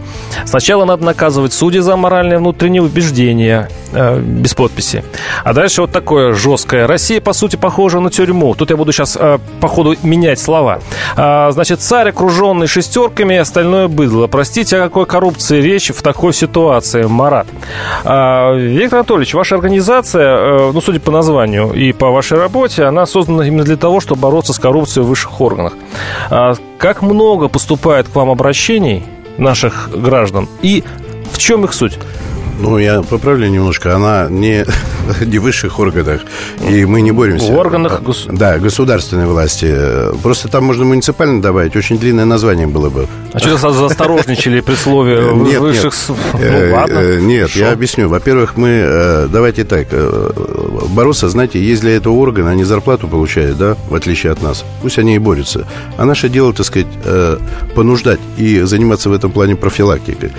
Сначала 0.45 0.85
надо 0.85 1.03
наказывать 1.03 1.56
судей 1.57 1.79
за 1.79 1.95
моральное 1.97 2.37
внутреннее 2.37 2.81
убеждение, 2.81 3.67
э, 3.91 4.19
без 4.19 4.53
подписи. 4.53 5.03
А 5.43 5.53
дальше 5.53 5.81
вот 5.81 5.91
такое 5.91 6.33
жесткое. 6.33 6.87
Россия, 6.87 7.19
по 7.19 7.33
сути, 7.33 7.55
похожа 7.55 7.99
на 7.99 8.09
тюрьму. 8.09 8.53
Тут 8.53 8.69
я 8.69 8.77
буду 8.77 8.91
сейчас, 8.91 9.17
э, 9.19 9.39
по 9.59 9.67
ходу, 9.67 9.95
менять 10.03 10.39
слова. 10.39 10.79
А, 11.15 11.51
значит, 11.51 11.81
царь, 11.81 12.09
окруженный 12.09 12.67
шестерками, 12.67 13.33
и 13.33 13.37
остальное 13.37 13.87
быдло. 13.87 14.27
Простите, 14.27 14.77
о 14.77 14.83
какой 14.83 15.05
коррупции 15.05 15.59
речь 15.61 15.89
в 15.89 16.01
такой 16.01 16.33
ситуации, 16.33 17.03
Марат? 17.03 17.47
А, 18.03 18.53
Виктор 18.53 18.99
Анатольевич, 18.99 19.33
ваша 19.33 19.55
организация, 19.55 20.37
э, 20.37 20.71
ну, 20.73 20.81
судя 20.81 20.99
по 20.99 21.11
названию 21.11 21.73
и 21.73 21.91
по 21.91 22.11
вашей 22.11 22.37
работе, 22.37 22.83
она 22.83 23.05
создана 23.05 23.47
именно 23.47 23.63
для 23.63 23.77
того, 23.77 23.99
чтобы 23.99 24.21
бороться 24.21 24.53
с 24.53 24.59
коррупцией 24.59 25.03
в 25.05 25.07
высших 25.07 25.41
органах. 25.41 25.73
А, 26.29 26.53
Как 26.77 27.01
много 27.01 27.47
поступает 27.47 28.07
к 28.07 28.15
вам 28.15 28.29
обращений 28.29 29.03
наших 29.37 29.89
граждан 29.93 30.47
и 30.61 30.83
в 31.31 31.37
чем 31.37 31.63
их 31.65 31.73
суть? 31.73 31.97
Ну, 32.59 32.79
я 32.79 33.03
поправлю 33.03 33.47
немножко. 33.47 33.95
Она 33.95 34.27
не, 34.29 34.65
не 35.25 35.37
в 35.37 35.43
высших 35.43 35.79
органах, 35.79 36.21
и 36.67 36.85
мы 36.85 37.01
не 37.01 37.11
боремся. 37.11 37.51
В 37.51 37.55
органах 37.57 38.01
гос- 38.01 38.27
Да, 38.31 38.57
государственной 38.57 39.27
власти. 39.27 39.75
Просто 40.23 40.47
там 40.47 40.63
можно 40.65 40.83
муниципально 40.85 41.39
добавить. 41.41 41.75
Очень 41.75 41.99
длинное 41.99 42.25
название 42.25 42.65
было 42.65 42.89
бы. 42.89 43.07
А 43.37 43.39
что 43.39 43.57
сразу 43.59 43.79
заосторожничали 43.79 44.61
при 44.61 44.73
слове 44.73 45.17
Э, 45.19 45.33
Нет, 45.35 45.59
высших... 45.59 45.93
нет. 46.09 46.17
Э, 46.41 46.69
Ну, 46.69 46.75
ладно. 46.75 46.93
э, 46.93 47.19
Нет, 47.19 47.51
я 47.51 47.71
объясню. 47.71 48.09
Во-первых, 48.09 48.57
мы, 48.57 49.27
давайте 49.31 49.63
так, 49.63 49.87
бороться, 50.89 51.29
знаете, 51.29 51.59
есть 51.59 51.81
для 51.81 51.95
этого 51.97 52.15
органы, 52.15 52.49
они 52.49 52.63
зарплату 52.63 53.07
получают, 53.07 53.57
да, 53.57 53.77
в 53.89 53.93
отличие 53.95 54.31
от 54.31 54.41
нас. 54.41 54.65
Пусть 54.81 54.97
они 54.97 55.15
и 55.15 55.19
борются. 55.19 55.67
А 55.97 56.05
наше 56.05 56.29
дело, 56.29 56.51
так 56.51 56.65
сказать, 56.65 56.87
понуждать 57.75 58.19
и 58.37 58.61
заниматься 58.61 59.09
в 59.09 59.13
этом 59.13 59.31
плане 59.31 59.55
профилактикой. 59.55 60.31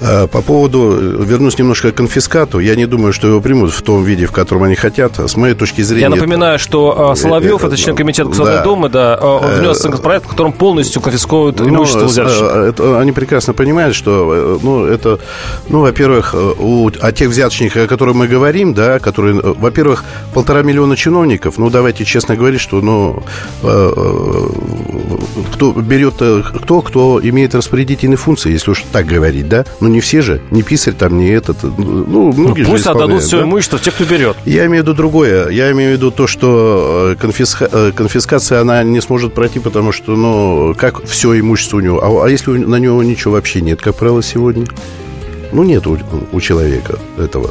По 0.00 0.42
поводу, 0.42 0.90
вернусь 1.24 1.58
немножко 1.58 1.92
к 1.92 1.94
конфискату, 1.94 2.58
я 2.58 2.74
не 2.74 2.86
думаю, 2.86 3.12
что 3.12 3.28
его 3.28 3.40
примут 3.40 3.72
в 3.72 3.82
том 3.82 4.02
виде, 4.02 4.26
в 4.26 4.32
котором 4.32 4.64
они 4.64 4.74
хотят. 4.74 5.18
С 5.18 5.36
моей 5.36 5.54
точки 5.54 5.82
зрения... 5.82 6.02
Я 6.02 6.08
напоминаю, 6.10 6.58
что 6.58 7.10
а, 7.10 7.14
Соловьев, 7.14 7.64
это 7.64 7.76
член 7.76 7.94
комитета 7.94 8.28
Государственной 8.28 8.58
да. 8.58 8.64
Думы, 8.64 8.88
да, 8.88 9.16
он 9.16 9.60
внес 9.60 9.80
законопроект, 9.80 10.26
в 10.26 10.28
котором 10.28 10.52
полностью 10.52 11.00
конфисковывают 11.00 11.60
Ну, 11.60 11.68
имущество 11.68 12.08
э, 12.18 12.24
э, 12.24 12.68
это- 12.70 13.00
они 13.00 13.12
прекрасно 13.12 13.54
понимают, 13.54 13.94
что, 13.94 14.34
э, 14.34 14.58
ну, 14.62 14.84
это, 14.84 15.18
ну, 15.68 15.80
во-первых, 15.80 16.34
у, 16.58 16.88
о 17.00 17.12
тех 17.12 17.28
взяточниках, 17.30 17.84
о 17.84 17.86
которых 17.86 18.14
мы 18.16 18.26
говорим, 18.28 18.74
да, 18.74 18.98
которые, 18.98 19.40
во-первых, 19.40 20.04
полтора 20.34 20.62
миллиона 20.62 20.96
чиновников, 20.96 21.58
ну, 21.58 21.70
давайте 21.70 22.04
честно 22.04 22.36
говорить, 22.36 22.60
что, 22.60 22.80
ну, 22.80 23.22
кто 25.54 25.72
берет, 25.72 26.14
кто, 26.62 26.82
кто 26.82 27.20
имеет 27.22 27.54
распорядительные 27.54 28.16
функции, 28.16 28.52
если 28.52 28.70
уж 28.70 28.82
так 28.92 29.06
говорить, 29.06 29.48
да, 29.48 29.64
ну, 29.80 29.88
не 29.88 30.00
все 30.00 30.22
же, 30.22 30.40
не 30.50 30.62
писарь 30.62 30.94
там, 30.94 31.18
не 31.18 31.28
этот, 31.30 31.62
ну, 31.62 32.04
Ну, 32.06 32.32
многие 32.32 32.62
же 32.64 32.70
пусть 32.70 32.86
отдадут 32.86 33.20
исполняют, 33.20 33.24
все 33.24 33.38
да. 33.38 33.44
имущество 33.44 33.78
те, 33.78 33.90
кто 33.90 34.04
берет. 34.04 34.36
Я 34.44 34.66
имею 34.66 34.82
в 34.82 34.86
виду 34.86 34.94
другое. 34.94 35.48
Я 35.50 35.70
имею 35.72 35.90
в 35.90 35.92
виду 35.94 36.10
то, 36.10 36.26
что 36.26 37.14
конфиска- 37.20 37.92
конфискация, 37.92 38.60
она 38.60 38.82
не 38.82 39.00
сможет 39.00 39.34
пройти, 39.34 39.58
потому 39.60 39.92
что, 39.92 40.12
ну, 40.16 40.74
как 40.76 41.04
все 41.06 41.38
имущество 41.38 41.78
у 41.78 41.80
него. 41.80 41.91
А, 42.00 42.24
а 42.24 42.28
если 42.28 42.50
на 42.52 42.76
него 42.76 43.02
ничего 43.02 43.34
вообще 43.34 43.60
нет, 43.60 43.80
как 43.80 43.96
правило, 43.96 44.22
сегодня? 44.22 44.66
Ну, 45.52 45.64
нет 45.64 45.86
у, 45.86 45.98
у 46.32 46.40
человека 46.40 46.98
этого. 47.18 47.50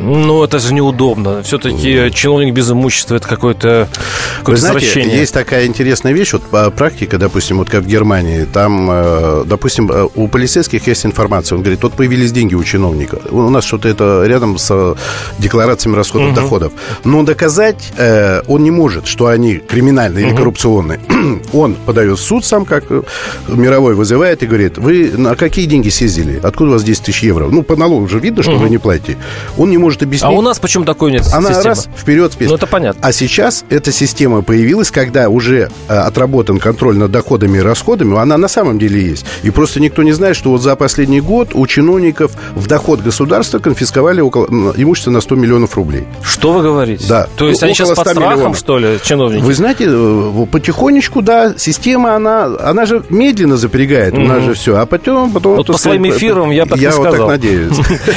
Ну, 0.00 0.42
это 0.44 0.58
же 0.58 0.74
неудобно. 0.74 1.42
Все-таки 1.42 2.10
чиновник 2.12 2.52
без 2.52 2.70
имущества 2.70 3.16
это 3.16 3.26
какое-то 3.28 3.88
Вы 3.90 4.38
какое 4.40 4.56
знаете, 4.56 4.78
извращение. 4.86 5.18
есть 5.18 5.32
такая 5.32 5.66
интересная 5.66 6.12
вещь, 6.12 6.32
вот 6.32 6.42
по- 6.42 6.70
практика, 6.70 7.16
допустим, 7.16 7.58
вот 7.58 7.70
как 7.70 7.84
в 7.84 7.86
Германии, 7.86 8.44
там, 8.44 8.88
э, 8.90 9.44
допустим, 9.46 9.90
э, 9.90 10.08
у 10.14 10.28
полицейских 10.28 10.86
есть 10.88 11.06
информация, 11.06 11.56
он 11.56 11.62
говорит, 11.62 11.82
вот 11.82 11.94
появились 11.94 12.32
деньги 12.32 12.54
у 12.54 12.62
чиновника, 12.64 13.18
у 13.30 13.48
нас 13.48 13.64
что-то 13.64 13.88
это 13.88 14.24
рядом 14.26 14.58
с 14.58 14.68
э, 14.70 14.94
декларациями 15.38 15.96
расходов 15.96 16.28
Мгм. 16.28 16.34
доходов, 16.36 16.72
но 17.04 17.22
доказать 17.22 17.92
э, 17.96 18.42
он 18.46 18.62
не 18.62 18.70
может, 18.70 19.06
что 19.06 19.28
они 19.28 19.54
криминальные 19.56 20.22
или 20.24 20.30
Мгм. 20.32 20.38
коррупционные. 20.38 21.00
он 21.52 21.74
подает 21.76 22.18
в 22.18 22.22
суд 22.22 22.44
сам, 22.44 22.64
как 22.66 22.84
э, 22.90 23.02
мировой 23.48 23.94
вызывает 23.94 24.42
и 24.42 24.46
говорит, 24.46 24.76
вы 24.76 25.12
на 25.16 25.34
какие 25.36 25.64
деньги 25.66 25.88
съездили, 25.88 26.40
откуда 26.42 26.70
у 26.70 26.72
вас 26.74 26.82
10 26.84 27.04
тысяч 27.04 27.22
евро? 27.22 27.46
Ну, 27.48 27.62
по 27.62 27.76
налогу 27.76 28.04
уже 28.04 28.18
видно, 28.18 28.42
что 28.42 28.52
Мгм. 28.52 28.62
вы 28.62 28.70
не 28.70 28.78
платите. 28.78 29.16
Он 29.56 29.70
не 29.70 29.78
может 29.84 30.02
объяснить. 30.02 30.28
А 30.30 30.34
у 30.34 30.40
нас 30.42 30.58
почему 30.58 30.84
такой 30.84 31.12
нет 31.12 31.22
Она 31.32 31.48
системы? 31.50 31.64
раз, 31.64 31.88
вперед, 31.96 32.32
вперед. 32.32 32.50
Ну, 32.50 32.56
это 32.56 32.66
понятно. 32.66 33.00
А 33.06 33.12
сейчас 33.12 33.64
эта 33.70 33.92
система 33.92 34.42
появилась, 34.42 34.90
когда 34.90 35.28
уже 35.28 35.70
э, 35.88 35.94
отработан 35.96 36.58
контроль 36.58 36.96
над 36.96 37.10
доходами 37.10 37.58
и 37.58 37.60
расходами, 37.60 38.18
она 38.18 38.36
на 38.38 38.48
самом 38.48 38.78
деле 38.78 39.00
есть. 39.00 39.24
И 39.42 39.50
просто 39.50 39.80
никто 39.80 40.02
не 40.02 40.12
знает, 40.12 40.36
что 40.36 40.50
вот 40.50 40.62
за 40.62 40.74
последний 40.76 41.20
год 41.20 41.50
у 41.54 41.66
чиновников 41.66 42.32
в 42.54 42.66
доход 42.66 43.00
государства 43.00 43.58
конфисковали 43.58 44.20
около 44.20 44.46
имущество 44.76 45.10
на 45.10 45.20
100 45.20 45.34
миллионов 45.36 45.76
рублей. 45.76 46.04
Что 46.22 46.52
вы 46.52 46.62
говорите? 46.62 47.04
Да. 47.08 47.28
То 47.36 47.48
есть 47.48 47.60
Ну, 47.60 47.66
они 47.66 47.74
сейчас 47.74 47.88
под 47.90 47.98
100 47.98 48.10
страхом, 48.10 48.32
миллионов. 48.32 48.58
что 48.58 48.78
ли, 48.78 48.98
чиновники? 49.02 49.42
Вы 49.42 49.54
знаете, 49.54 49.84
э, 49.88 50.46
потихонечку, 50.50 51.22
да, 51.22 51.54
система, 51.56 52.14
она, 52.14 52.44
она 52.60 52.86
же 52.86 53.02
медленно 53.10 53.56
запрягает, 53.56 54.14
у 54.14 54.20
нас 54.20 54.42
же 54.42 54.54
все, 54.54 54.76
а 54.76 54.86
потом... 54.86 55.30
потом 55.32 55.56
Вот 55.56 55.66
по 55.66 55.78
своим 55.78 56.08
эфирам 56.08 56.50
я 56.50 56.66
так 56.66 56.78
Я 56.78 56.92
вот 56.96 57.10
так 57.10 57.26
надеюсь. 57.26 57.76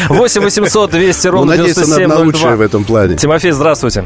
8 0.09 0.41
800 0.41 0.91
200 0.91 1.27
Ну, 1.27 1.31
ровно 1.33 1.56
надеяться 1.57 1.81
надо 1.87 2.01
на 2.07 2.15
9702. 2.15 2.25
лучшее 2.25 2.55
в 2.55 2.61
этом 2.61 2.83
плане. 2.83 3.15
Тимофей, 3.15 3.51
здравствуйте. 3.51 4.05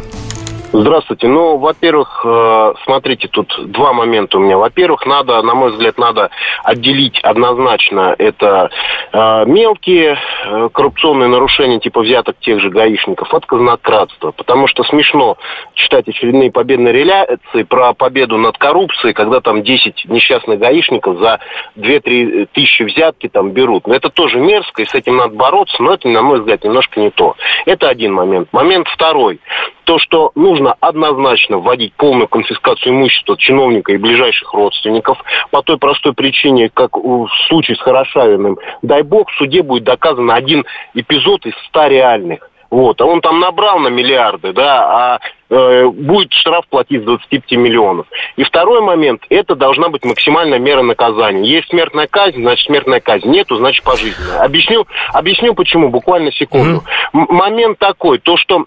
Здравствуйте. 0.74 1.28
Ну, 1.28 1.58
во-первых, 1.58 2.22
э, 2.24 2.74
смотрите, 2.86 3.28
тут 3.28 3.54
два 3.72 3.92
момента 3.92 4.38
у 4.38 4.42
меня. 4.42 4.58
Во-первых, 4.58 5.06
надо, 5.06 5.42
на 5.42 5.54
мой 5.54 5.72
взгляд, 5.72 5.98
надо 5.98 6.30
отделить 6.64 7.20
однозначно 7.24 8.16
это 8.18 8.70
э, 9.12 9.46
мелкие 9.48 10.18
э, 10.46 10.70
коррупционные 10.72 11.28
нарушения 11.28 11.82
типа 11.82 12.00
взяток 12.00 12.38
тех 12.40 12.62
же 12.62 12.70
гаишников 12.70 13.34
от 13.34 13.46
казнократства. 13.46 14.32
Потому 14.32 14.68
что 14.68 14.84
смешно 14.86 15.36
читать 15.74 16.08
очередные 16.08 16.54
победные 16.54 16.94
реляции 16.94 17.64
про 17.68 17.94
победу 17.94 18.38
над 18.38 18.58
коррупцией, 18.58 19.14
когда 19.14 19.42
там 19.42 19.64
10 19.64 20.06
несчастных 20.06 20.58
гаишников 20.58 21.20
за 21.20 21.42
2-3 21.76 22.48
тысячи 22.54 22.84
взятки 22.84 23.28
там 23.28 23.52
берут. 23.52 23.88
Но 23.88 23.94
это 23.94 24.10
тоже 24.10 24.40
мерзко, 24.40 24.84
и 24.84 24.86
с 24.86 24.96
этим 24.96 25.18
надо 25.18 25.36
бороться, 25.36 25.84
но 25.84 25.96
это, 25.96 26.08
на 26.08 26.22
мой 26.22 26.40
взгляд, 26.40 26.64
немножко 26.64 27.02
не 27.02 27.10
то. 27.10 27.36
Это 27.66 27.90
один 27.90 28.14
момент. 28.14 28.48
Момент 28.54 28.88
второй. 28.88 29.42
То, 29.84 30.00
что 30.00 30.32
нужно 30.36 30.76
однозначно 30.80 31.58
вводить 31.58 31.94
полную 31.94 32.28
конфискацию 32.28 32.94
имущества 32.94 33.38
чиновника 33.38 33.94
и 33.94 33.98
ближайших 33.98 34.54
родственников 34.54 35.18
по 35.50 35.62
той 35.62 35.78
простой 35.78 36.14
причине, 36.14 36.70
как 36.74 36.96
в 36.96 37.28
случае 37.48 37.78
с 37.78 37.82
Хорошавиным. 37.82 38.58
Дай 38.82 39.02
бог, 39.02 39.30
в 39.30 39.36
суде 39.38 39.64
будет 39.64 39.84
доказан 39.84 40.30
один 40.32 40.66
эпизод 40.94 41.46
из 41.46 41.54
ста 41.68 41.90
реальных. 41.90 42.52
Вот, 42.72 43.02
а 43.02 43.06
он 43.06 43.20
там 43.20 43.42
набрал 43.42 43.80
на 43.80 43.90
миллиарды, 43.90 44.54
да, 44.54 44.86
а 44.86 45.20
э, 45.50 45.88
будет 45.88 46.32
штраф 46.32 46.66
платить 46.70 47.02
с 47.02 47.04
25 47.04 47.52
миллионов. 47.58 48.08
И 48.38 48.46
второй 48.46 48.80
момент, 48.80 49.24
это 49.30 49.56
должна 49.56 49.90
быть 49.90 50.06
максимальная 50.06 50.58
мера 50.58 50.82
наказания. 50.82 51.44
Есть 51.46 51.68
смертная 51.68 52.08
казнь, 52.08 52.42
значит 52.42 52.66
смертная 52.66 53.02
казнь. 53.02 53.28
Нету, 53.28 53.58
значит 53.58 53.84
пожизненная. 53.84 54.46
Объясню, 54.46 54.88
объясню 55.12 55.54
почему, 55.54 55.90
буквально 55.90 56.32
секунду. 56.32 56.86
М- 57.14 57.28
момент 57.30 57.78
такой, 57.78 58.20
то 58.20 58.38
что 58.38 58.66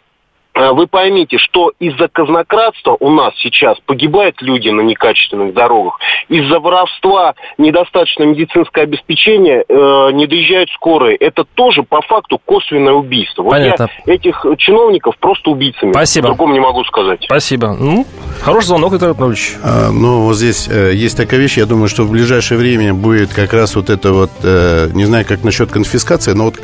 вы 0.55 0.87
поймите, 0.87 1.39
что 1.39 1.73
из-за 1.79 2.09
казнократства 2.09 2.97
у 3.01 3.11
нас 3.11 3.35
сейчас 3.39 3.79
погибают 3.87 4.41
люди 4.41 4.69
на 4.69 4.83
некачественных 4.83 5.53
дорогах. 5.55 5.99
Из-за 6.29 6.61
воровства 6.61 7.35
недостаточное 7.59 8.27
медицинское 8.27 8.83
обеспечение 8.83 9.65
э, 9.69 10.11
не 10.13 10.27
доезжают 10.27 10.71
скорые. 10.71 11.17
Это 11.17 11.45
тоже 11.55 11.83
по 11.83 12.01
факту 12.03 12.41
косвенное 12.45 12.93
убийство. 12.93 13.43
Вот 13.43 13.51
Понятно. 13.51 13.89
я 14.07 14.15
этих 14.15 14.45
чиновников 14.59 15.17
просто 15.19 15.51
убийцами. 15.51 15.93
Спасибо. 15.93 16.29
По-другому 16.29 16.55
не 16.55 16.61
могу 16.61 16.85
сказать. 16.85 17.23
Спасибо. 17.25 17.77
Ну, 17.79 18.07
хороший 18.43 18.67
звонок, 18.67 18.93
Виктор 18.93 19.11
Анатольевич. 19.11 19.55
А, 19.63 19.91
Ну, 19.91 20.23
вот 20.23 20.37
здесь 20.37 20.69
э, 20.69 20.93
есть 20.95 21.17
такая 21.17 21.41
вещь, 21.41 21.57
я 21.59 21.67
думаю, 21.67 21.89
что 21.89 22.05
в 22.05 22.11
ближайшее 22.11 22.59
время 22.59 22.95
будет 22.95 23.33
как 23.33 23.53
раз 23.53 23.75
вот 23.75 23.91
это 23.91 24.13
вот, 24.13 24.31
э, 24.43 24.91
не 24.93 25.05
знаю, 25.05 25.25
как 25.27 25.45
насчет 25.45 25.71
конфискации, 25.71 26.33
но 26.33 26.45
вот 26.45 26.57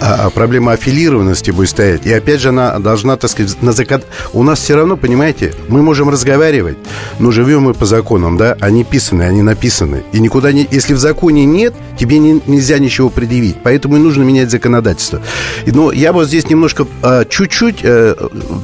а, 0.00 0.26
а, 0.26 0.30
проблема 0.30 0.72
аффилированности 0.72 1.50
будет 1.50 1.68
стоять. 1.68 2.06
И 2.06 2.12
опять 2.12 2.40
же, 2.40 2.48
она 2.48 2.78
должна, 2.78 3.16
так 3.16 3.30
сказать, 3.30 3.37
на 3.60 3.72
закон... 3.72 4.02
У 4.32 4.42
нас 4.42 4.60
все 4.60 4.76
равно, 4.76 4.96
понимаете, 4.96 5.54
мы 5.68 5.82
можем 5.82 6.08
разговаривать, 6.08 6.76
но 7.18 7.30
живем 7.30 7.62
мы 7.62 7.74
по 7.74 7.86
законам, 7.86 8.36
да, 8.36 8.56
они 8.60 8.84
писаны, 8.84 9.22
они 9.22 9.42
написаны. 9.42 10.04
И 10.12 10.20
никуда 10.20 10.52
не... 10.52 10.66
Если 10.70 10.94
в 10.94 10.98
законе 10.98 11.44
нет, 11.44 11.74
тебе 11.98 12.18
не- 12.18 12.40
нельзя 12.46 12.78
ничего 12.78 13.10
предъявить. 13.10 13.56
Поэтому 13.62 13.96
и 13.96 14.00
нужно 14.00 14.22
менять 14.22 14.50
законодательство. 14.50 15.20
Но 15.66 15.92
я 15.92 16.12
вот 16.12 16.28
здесь 16.28 16.48
немножко 16.48 16.86
а, 17.02 17.24
чуть-чуть 17.24 17.80
э, 17.82 18.14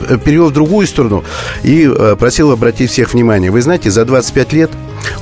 э, 0.08 0.18
перевел 0.24 0.48
в 0.48 0.52
другую 0.52 0.86
сторону 0.86 1.24
и 1.62 1.86
э, 1.86 2.16
просил 2.18 2.50
обратить 2.50 2.90
всех 2.90 3.12
внимание. 3.14 3.50
Вы 3.50 3.62
знаете, 3.62 3.90
за 3.90 4.04
25 4.04 4.52
лет 4.52 4.70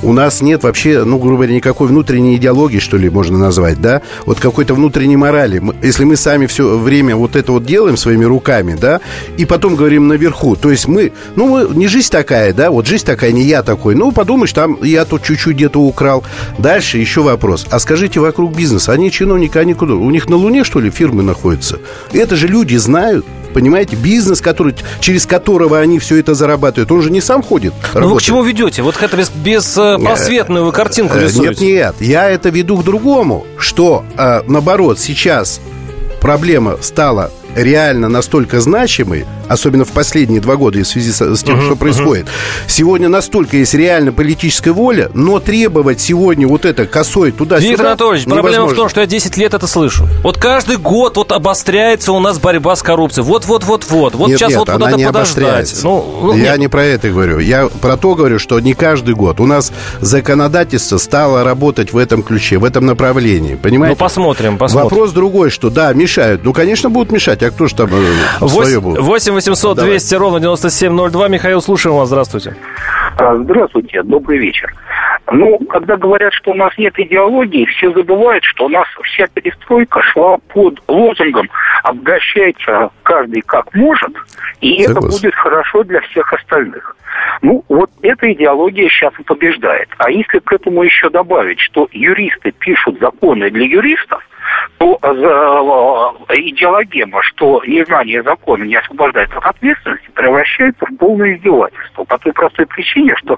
у 0.03 0.13
нас 0.13 0.43
нет 0.43 0.63
вообще, 0.65 1.05
ну, 1.05 1.19
грубо 1.19 1.37
говоря, 1.37 1.55
никакой 1.55 1.89
внутренней 1.89 2.37
идеологии, 2.37 2.79
что 2.79 2.97
ли, 2.97 3.11
можно 3.11 3.39
назвать, 3.39 3.81
да? 3.81 4.03
Вот 4.27 4.41
какой-то 4.41 4.75
внутренней 4.75 5.17
морали. 5.17 5.63
Если 5.83 6.05
мы 6.05 6.17
сами 6.17 6.47
все 6.47 6.79
время 6.79 7.17
вот 7.17 7.37
это 7.37 7.53
вот 7.53 7.65
делаем 7.65 7.97
своими 7.97 8.25
руками, 8.25 8.77
да, 8.81 9.01
и 9.37 9.45
потом 9.45 9.77
говорим 9.77 10.09
наверху, 10.09 10.57
то 10.57 10.71
есть 10.71 10.89
мы, 10.89 11.13
ну, 11.37 11.49
мы, 11.49 11.75
не 11.75 11.89
жизнь 11.89 12.11
такая, 12.11 12.53
да, 12.53 12.71
вот 12.71 12.87
жизнь 12.87 13.05
такая, 13.05 13.33
не 13.33 13.43
я 13.43 13.63
такой. 13.63 13.95
Ну, 13.95 14.13
подумаешь, 14.13 14.53
там 14.53 14.79
я 14.83 15.05
тут 15.05 15.23
чуть-чуть 15.23 15.57
где-то 15.57 15.81
украл. 15.81 16.25
Дальше 16.59 16.99
еще 16.99 17.23
вопрос. 17.23 17.67
А 17.71 17.79
скажите, 17.79 18.21
вокруг 18.21 18.55
бизнеса, 18.57 18.93
они 18.93 19.11
чиновники, 19.11 19.59
они 19.59 19.75
куда? 19.75 19.95
У 19.95 20.11
них 20.11 20.29
на 20.29 20.37
Луне, 20.37 20.65
что 20.65 20.81
ли, 20.81 20.91
фирмы 20.91 21.23
находятся? 21.23 21.79
Это 22.13 22.37
же 22.37 22.49
люди 22.49 22.77
знают. 22.77 23.25
Понимаете, 23.53 23.97
бизнес, 23.97 24.41
который, 24.41 24.75
через 25.01 25.27
которого 25.27 25.79
они 25.79 25.99
все 25.99 26.17
это 26.17 26.35
зарабатывают, 26.35 26.91
он 26.91 27.03
же 27.03 27.11
не 27.11 27.21
сам 27.21 27.43
ходит. 27.43 27.75
Ну, 27.95 28.09
вы 28.09 28.19
к 28.19 28.23
чему 28.23 28.43
ведете? 28.43 28.83
Вот 28.83 28.97
это 29.01 29.17
без, 29.17 29.31
без 29.31 29.72
э, 29.77 29.99
просветную 29.99 30.65
вы 30.67 30.73
картинку 30.73 31.17
Э, 31.17 31.23
рисуете. 31.25 31.65
Нет, 31.65 31.95
нет, 32.01 32.09
я 32.09 32.29
это 32.31 32.49
веду 32.51 32.79
к 32.79 32.85
другому, 32.85 33.47
что, 33.59 34.05
э, 34.17 34.43
наоборот, 34.47 34.99
сейчас 34.99 35.61
проблема 36.21 36.77
стала 36.81 37.31
реально 37.55 38.09
настолько 38.09 38.61
значимой, 38.61 39.25
особенно 39.49 39.85
в 39.85 39.91
последние 39.91 40.41
два 40.41 40.57
года 40.57 40.79
в 40.83 40.87
связи 40.87 41.13
со- 41.13 41.37
с 41.37 41.43
тем, 41.43 41.57
Мгм, 41.57 41.67
что 41.67 41.77
происходит. 41.77 42.27
Сегодня 42.67 43.09
настолько 43.09 43.57
есть 43.57 43.75
реально 43.75 44.13
политическая 44.13 44.73
воля, 44.73 45.11
но 45.15 45.39
требовать 45.41 46.01
сегодня 46.01 46.47
вот 46.49 46.65
это 46.65 46.87
косой 46.87 47.33
туда-сюда 47.33 47.69
Виктор 47.69 47.87
Анатольевич, 47.87 48.25
проблема 48.25 48.67
в 48.67 48.75
том, 48.75 48.89
что 48.89 49.01
я 49.01 49.07
10 49.07 49.37
лет 49.37 49.55
это 49.55 49.67
слышу. 49.67 50.09
Вот 50.23 50.39
каждый 50.39 50.77
год 50.77 51.17
вот 51.17 51.33
обостряется 51.33 52.13
у 52.13 52.21
нас 52.21 52.39
борьба 52.39 52.75
с 52.77 52.83
коррупцией. 52.83 53.25
Вот-вот-вот-вот. 53.25 54.15
Вот 54.15 54.29
нет, 54.29 54.39
сейчас 54.39 54.51
нет, 54.51 54.59
вот 54.61 54.71
куда-то 54.71 54.97
не 54.97 55.07
подождать. 55.07 55.75
Ну, 55.83 56.21
ну, 56.23 56.37
я 56.37 56.53
нет. 56.53 56.59
не 56.61 56.69
про 56.69 56.85
это 56.85 57.11
говорю. 57.11 57.39
Я 57.39 57.69
про 57.69 57.97
то 57.97 58.15
говорю, 58.15 58.39
что 58.39 58.59
не 58.61 58.75
каждый 58.75 59.15
год. 59.15 59.41
У 59.41 59.47
нас 59.47 59.73
законодательство 60.01 60.99
стало 60.99 61.45
работать 61.45 61.93
в 61.93 61.99
этом 61.99 62.23
ключе, 62.23 62.59
в 62.59 62.65
этом 62.65 62.87
направлении. 62.87 63.55
Понимаете? 63.55 63.97
Ну, 63.99 64.05
посмотрим, 64.05 64.59
посмотрим. 64.59 64.89
Вопрос 64.91 65.13
другой, 65.13 65.51
что 65.51 65.71
да, 65.71 65.93
мешают. 65.93 66.45
Ну, 66.45 66.53
конечно, 66.53 66.91
будут 66.91 67.13
мешать. 67.13 67.42
А 67.43 67.51
кто 67.51 67.67
же 67.67 67.75
там 67.75 67.89
э, 67.93 68.49
свое 68.49 68.81
будет? 68.81 69.01
8 69.01 69.33
800 69.33 69.77
Давай. 69.77 69.91
200 69.93 70.15
ровно 70.15 70.41
9702. 70.41 71.29
Михаил, 71.29 71.61
слушаем 71.61 71.97
вас. 71.97 72.09
Здравствуйте. 72.09 72.57
А, 73.19 73.37
Здравствуйте, 73.37 74.03
добрый 74.03 74.39
вечер. 74.39 74.73
Ну, 75.31 75.59
когда 75.71 75.97
говорят, 75.97 76.33
что 76.35 76.51
у 76.51 76.55
нас 76.55 76.77
нет 76.77 76.99
идеологии, 76.99 77.65
все 77.67 77.93
забывают, 77.93 78.45
что 78.45 78.67
у 78.67 78.69
нас 78.69 78.87
вся 79.05 79.27
перестройка 79.33 80.03
шла 80.03 80.37
под 80.49 80.83
лозунгом 80.89 81.49
«обогащается 81.85 82.91
каждый 83.03 83.41
как 83.43 83.73
может, 83.75 84.13
и 84.61 84.83
это 84.83 84.95
Согласен. 84.95 85.21
будет 85.21 85.35
хорошо 85.35 85.85
для 85.85 86.01
всех 86.03 86.33
остальных». 86.33 86.97
Ну, 87.41 87.65
вот 87.69 87.91
эта 88.03 88.33
идеология 88.33 88.89
сейчас 88.89 89.13
и 89.19 89.23
побеждает. 89.23 89.89
А 89.99 90.11
если 90.11 90.39
к 90.39 90.53
этому 90.53 90.83
еще 90.83 91.09
добавить, 91.09 91.61
что 91.61 91.89
юристы 91.93 92.53
пишут 92.53 92.99
законы 93.01 93.51
для 93.51 93.65
юристов, 93.65 94.23
то 94.83 94.99
за, 95.01 96.35
э, 96.35 96.41
идеологема, 96.41 97.23
что 97.23 97.63
незнание 97.67 98.21
закона 98.25 98.65
не 98.65 98.75
освобождает 98.75 99.31
от 99.37 99.45
ответственности, 99.47 100.09
превращается 100.13 100.85
в 100.87 100.97
полное 100.97 101.37
издевательство. 101.37 102.03
По 102.03 102.19
той 102.19 102.33
простой 102.33 102.67
причине, 102.67 103.15
что 103.19 103.35
э, 103.35 103.37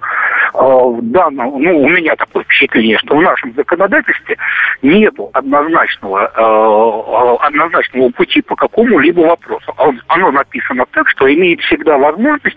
в 0.58 1.02
данном, 1.02 1.62
ну, 1.62 1.82
у 1.82 1.88
меня 1.90 2.16
такое 2.16 2.44
впечатление, 2.44 2.96
что 2.98 3.16
в 3.16 3.22
нашем 3.22 3.52
законодательстве 3.52 4.38
нету 4.80 5.28
однозначного, 5.34 6.32
э, 6.34 6.40
э, 6.40 7.46
однозначного 7.46 8.08
пути 8.10 8.40
по 8.40 8.56
какому-либо 8.56 9.20
вопросу. 9.20 9.74
А 9.76 9.88
он- 9.88 10.00
Оно 10.08 10.30
написано 10.30 10.86
так, 10.92 11.08
что 11.10 11.32
имеет 11.32 11.60
всегда 11.60 11.98
возможность 11.98 12.56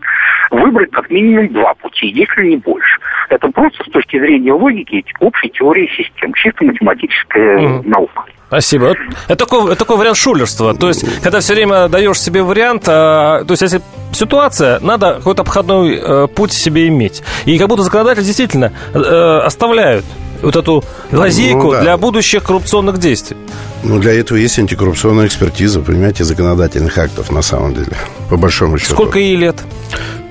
выбрать 0.52 0.92
как 0.92 1.10
минимум 1.10 1.50
два 1.50 1.74
пути, 1.74 2.08
если 2.08 2.46
не 2.46 2.58
больше. 2.58 3.00
Это 3.30 3.50
просто 3.50 3.84
с 3.84 3.92
точки 3.92 4.20
зрения 4.20 4.54
логики 4.54 5.04
общей 5.20 5.50
теории 5.50 5.88
систем, 5.88 6.34
чисто 6.34 6.64
математическая 6.64 7.60
Мгм. 7.60 7.90
наука. 7.90 8.24
Спасибо. 8.48 8.96
Это 9.28 9.46
такой, 9.46 9.66
это 9.72 9.76
такой 9.76 9.98
вариант 9.98 10.18
шулерства. 10.18 10.74
То 10.74 10.88
есть, 10.88 11.22
когда 11.22 11.42
все 11.42 11.54
время 11.54 11.90
даешь 11.90 12.20
себе 12.22 12.44
вариант, 12.44 12.84
а, 12.88 13.44
то 13.44 13.52
есть, 13.52 13.62
если 13.62 13.82
ситуация, 14.14 14.80
надо 14.80 15.16
какой-то 15.16 15.42
обходной 15.42 16.00
э, 16.02 16.28
путь 16.34 16.54
себе 16.54 16.88
иметь. 16.88 17.24
И 17.46 17.58
как 17.58 17.68
будто 17.68 17.84
законодатель 17.84 18.24
действительно 18.24 18.72
э, 18.94 19.40
оставляют 19.44 20.06
вот 20.42 20.56
эту 20.56 20.84
лазейку 21.12 21.64
Ну, 21.64 21.72
да. 21.72 21.82
для 21.82 21.98
будущих 21.98 22.44
коррупционных 22.44 22.98
действий. 23.00 23.38
Ну, 23.84 24.00
для 24.00 24.14
этого 24.14 24.38
есть 24.38 24.58
антикоррупционная 24.60 25.28
экспертиза, 25.28 25.80
понимаете, 25.82 26.24
законодательных 26.24 26.98
актов 26.98 27.32
на 27.32 27.42
самом 27.42 27.74
деле, 27.74 27.92
по 28.30 28.38
большому 28.38 28.78
счету. 28.78 28.94
Сколько 28.94 29.20
ей 29.20 29.36
лет? 29.36 29.56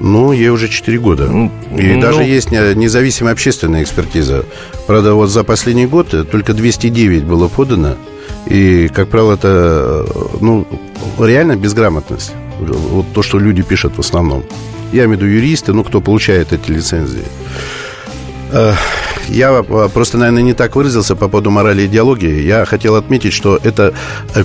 Ну, 0.00 0.32
ей 0.32 0.48
уже 0.50 0.68
4 0.68 0.98
года. 0.98 1.24
И 1.24 1.28
ну- 1.94 2.00
даже 2.00 2.22
есть 2.22 2.50
не- 2.50 2.74
независимая 2.74 3.32
общественная 3.32 3.82
экспертиза. 3.82 4.44
Правда, 4.86 5.14
вот 5.14 5.28
за 5.28 5.42
последний 5.44 5.86
год 5.86 6.12
э, 6.14 6.24
только 6.24 6.52
209 6.52 7.24
было 7.24 7.48
подано. 7.48 7.94
И, 8.46 8.88
как 8.94 9.08
правило, 9.08 9.34
это, 9.34 10.04
э, 10.06 10.36
ну, 10.40 10.66
реально 11.18 11.56
безграмотность. 11.56 12.32
Вот 12.60 13.06
то, 13.14 13.22
что 13.22 13.38
люди 13.38 13.62
пишут 13.62 13.94
в 13.96 14.00
основном. 14.00 14.44
Я 14.92 15.04
имею 15.04 15.18
в 15.18 15.22
виду 15.22 15.26
юристы, 15.26 15.72
ну, 15.72 15.82
кто 15.82 16.00
получает 16.00 16.52
эти 16.52 16.70
лицензии. 16.70 17.24
Э, 19.28 19.32
я 19.32 19.64
э, 19.68 19.88
просто, 19.92 20.18
наверное, 20.18 20.42
не 20.42 20.54
так 20.54 20.76
выразился 20.76 21.16
по 21.16 21.28
поводу 21.28 21.50
морали 21.50 21.82
и 21.82 21.86
идеологии. 21.86 22.42
Я 22.42 22.64
хотел 22.64 22.96
отметить, 22.96 23.32
что 23.32 23.58
это 23.62 23.94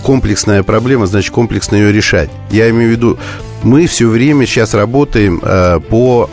комплексная 0.04 0.64
проблема, 0.64 1.06
значит, 1.06 1.32
комплексно 1.32 1.76
ее 1.76 1.92
решать. 1.92 2.30
Я 2.52 2.70
имею 2.70 2.90
в 2.90 2.92
виду, 2.92 3.18
мы 3.64 3.88
все 3.88 4.08
время 4.08 4.46
сейчас 4.46 4.74
работаем 4.74 5.40
э, 5.44 5.80
по 5.80 6.30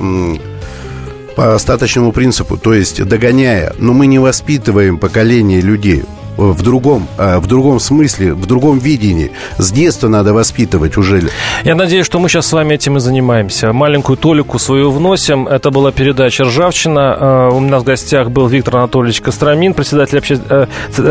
по 1.37 1.55
остаточному 1.55 2.11
принципу, 2.11 2.57
то 2.57 2.75
есть 2.75 3.01
догоняя, 3.05 3.73
но 3.79 3.93
мы 3.93 4.09
не 4.09 4.19
воспитываем 4.19 4.99
поколение 4.99 5.61
людей 5.61 6.03
в 6.39 6.63
другом, 6.63 7.07
а, 7.19 7.41
в 7.41 7.47
другом 7.47 7.81
смысле, 7.81 8.33
в 8.33 8.47
другом 8.47 8.79
видении. 8.79 9.33
С 9.59 9.73
детства 9.73 10.09
надо 10.09 10.33
воспитывать 10.33 10.97
уже. 10.97 11.29
Я 11.65 11.75
надеюсь, 11.75 12.07
что 12.07 12.21
мы 12.21 12.29
сейчас 12.29 12.47
с 12.47 12.53
вами 12.53 12.75
этим 12.75 12.97
и 12.97 13.01
занимаемся. 13.01 13.73
Маленькую 13.73 14.17
толику 14.17 14.59
свою 14.59 14.91
вносим. 14.91 15.49
Это 15.49 15.71
была 15.71 15.91
передача 15.91 16.45
«Ржавчина». 16.45 17.17
А, 17.19 17.49
у 17.51 17.61
меня 17.61 17.79
в 17.79 17.85
гостях 17.85 18.31
был 18.31 18.47
Виктор 18.47 18.77
Анатольевич 18.77 19.21
Костромин, 19.21 19.75
председатель 19.75 20.19
обще... 20.19 20.41
Э, 20.49 20.67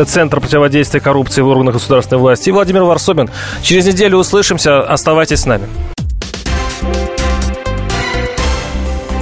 Центра 0.06 0.40
противодействия 0.40 1.00
коррупции 1.00 1.42
в 1.42 1.48
органах 1.48 1.74
государственной 1.74 2.20
власти, 2.20 2.48
и 2.48 2.52
Владимир 2.52 2.84
Варсобин. 2.84 3.28
Через 3.62 3.86
неделю 3.86 4.18
услышимся. 4.18 4.80
Оставайтесь 4.80 5.40
с 5.40 5.46
нами. 5.46 5.64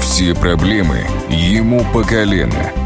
Все 0.00 0.34
проблемы 0.34 1.06
ему 1.28 1.84
по 1.92 2.02
колено– 2.02 2.70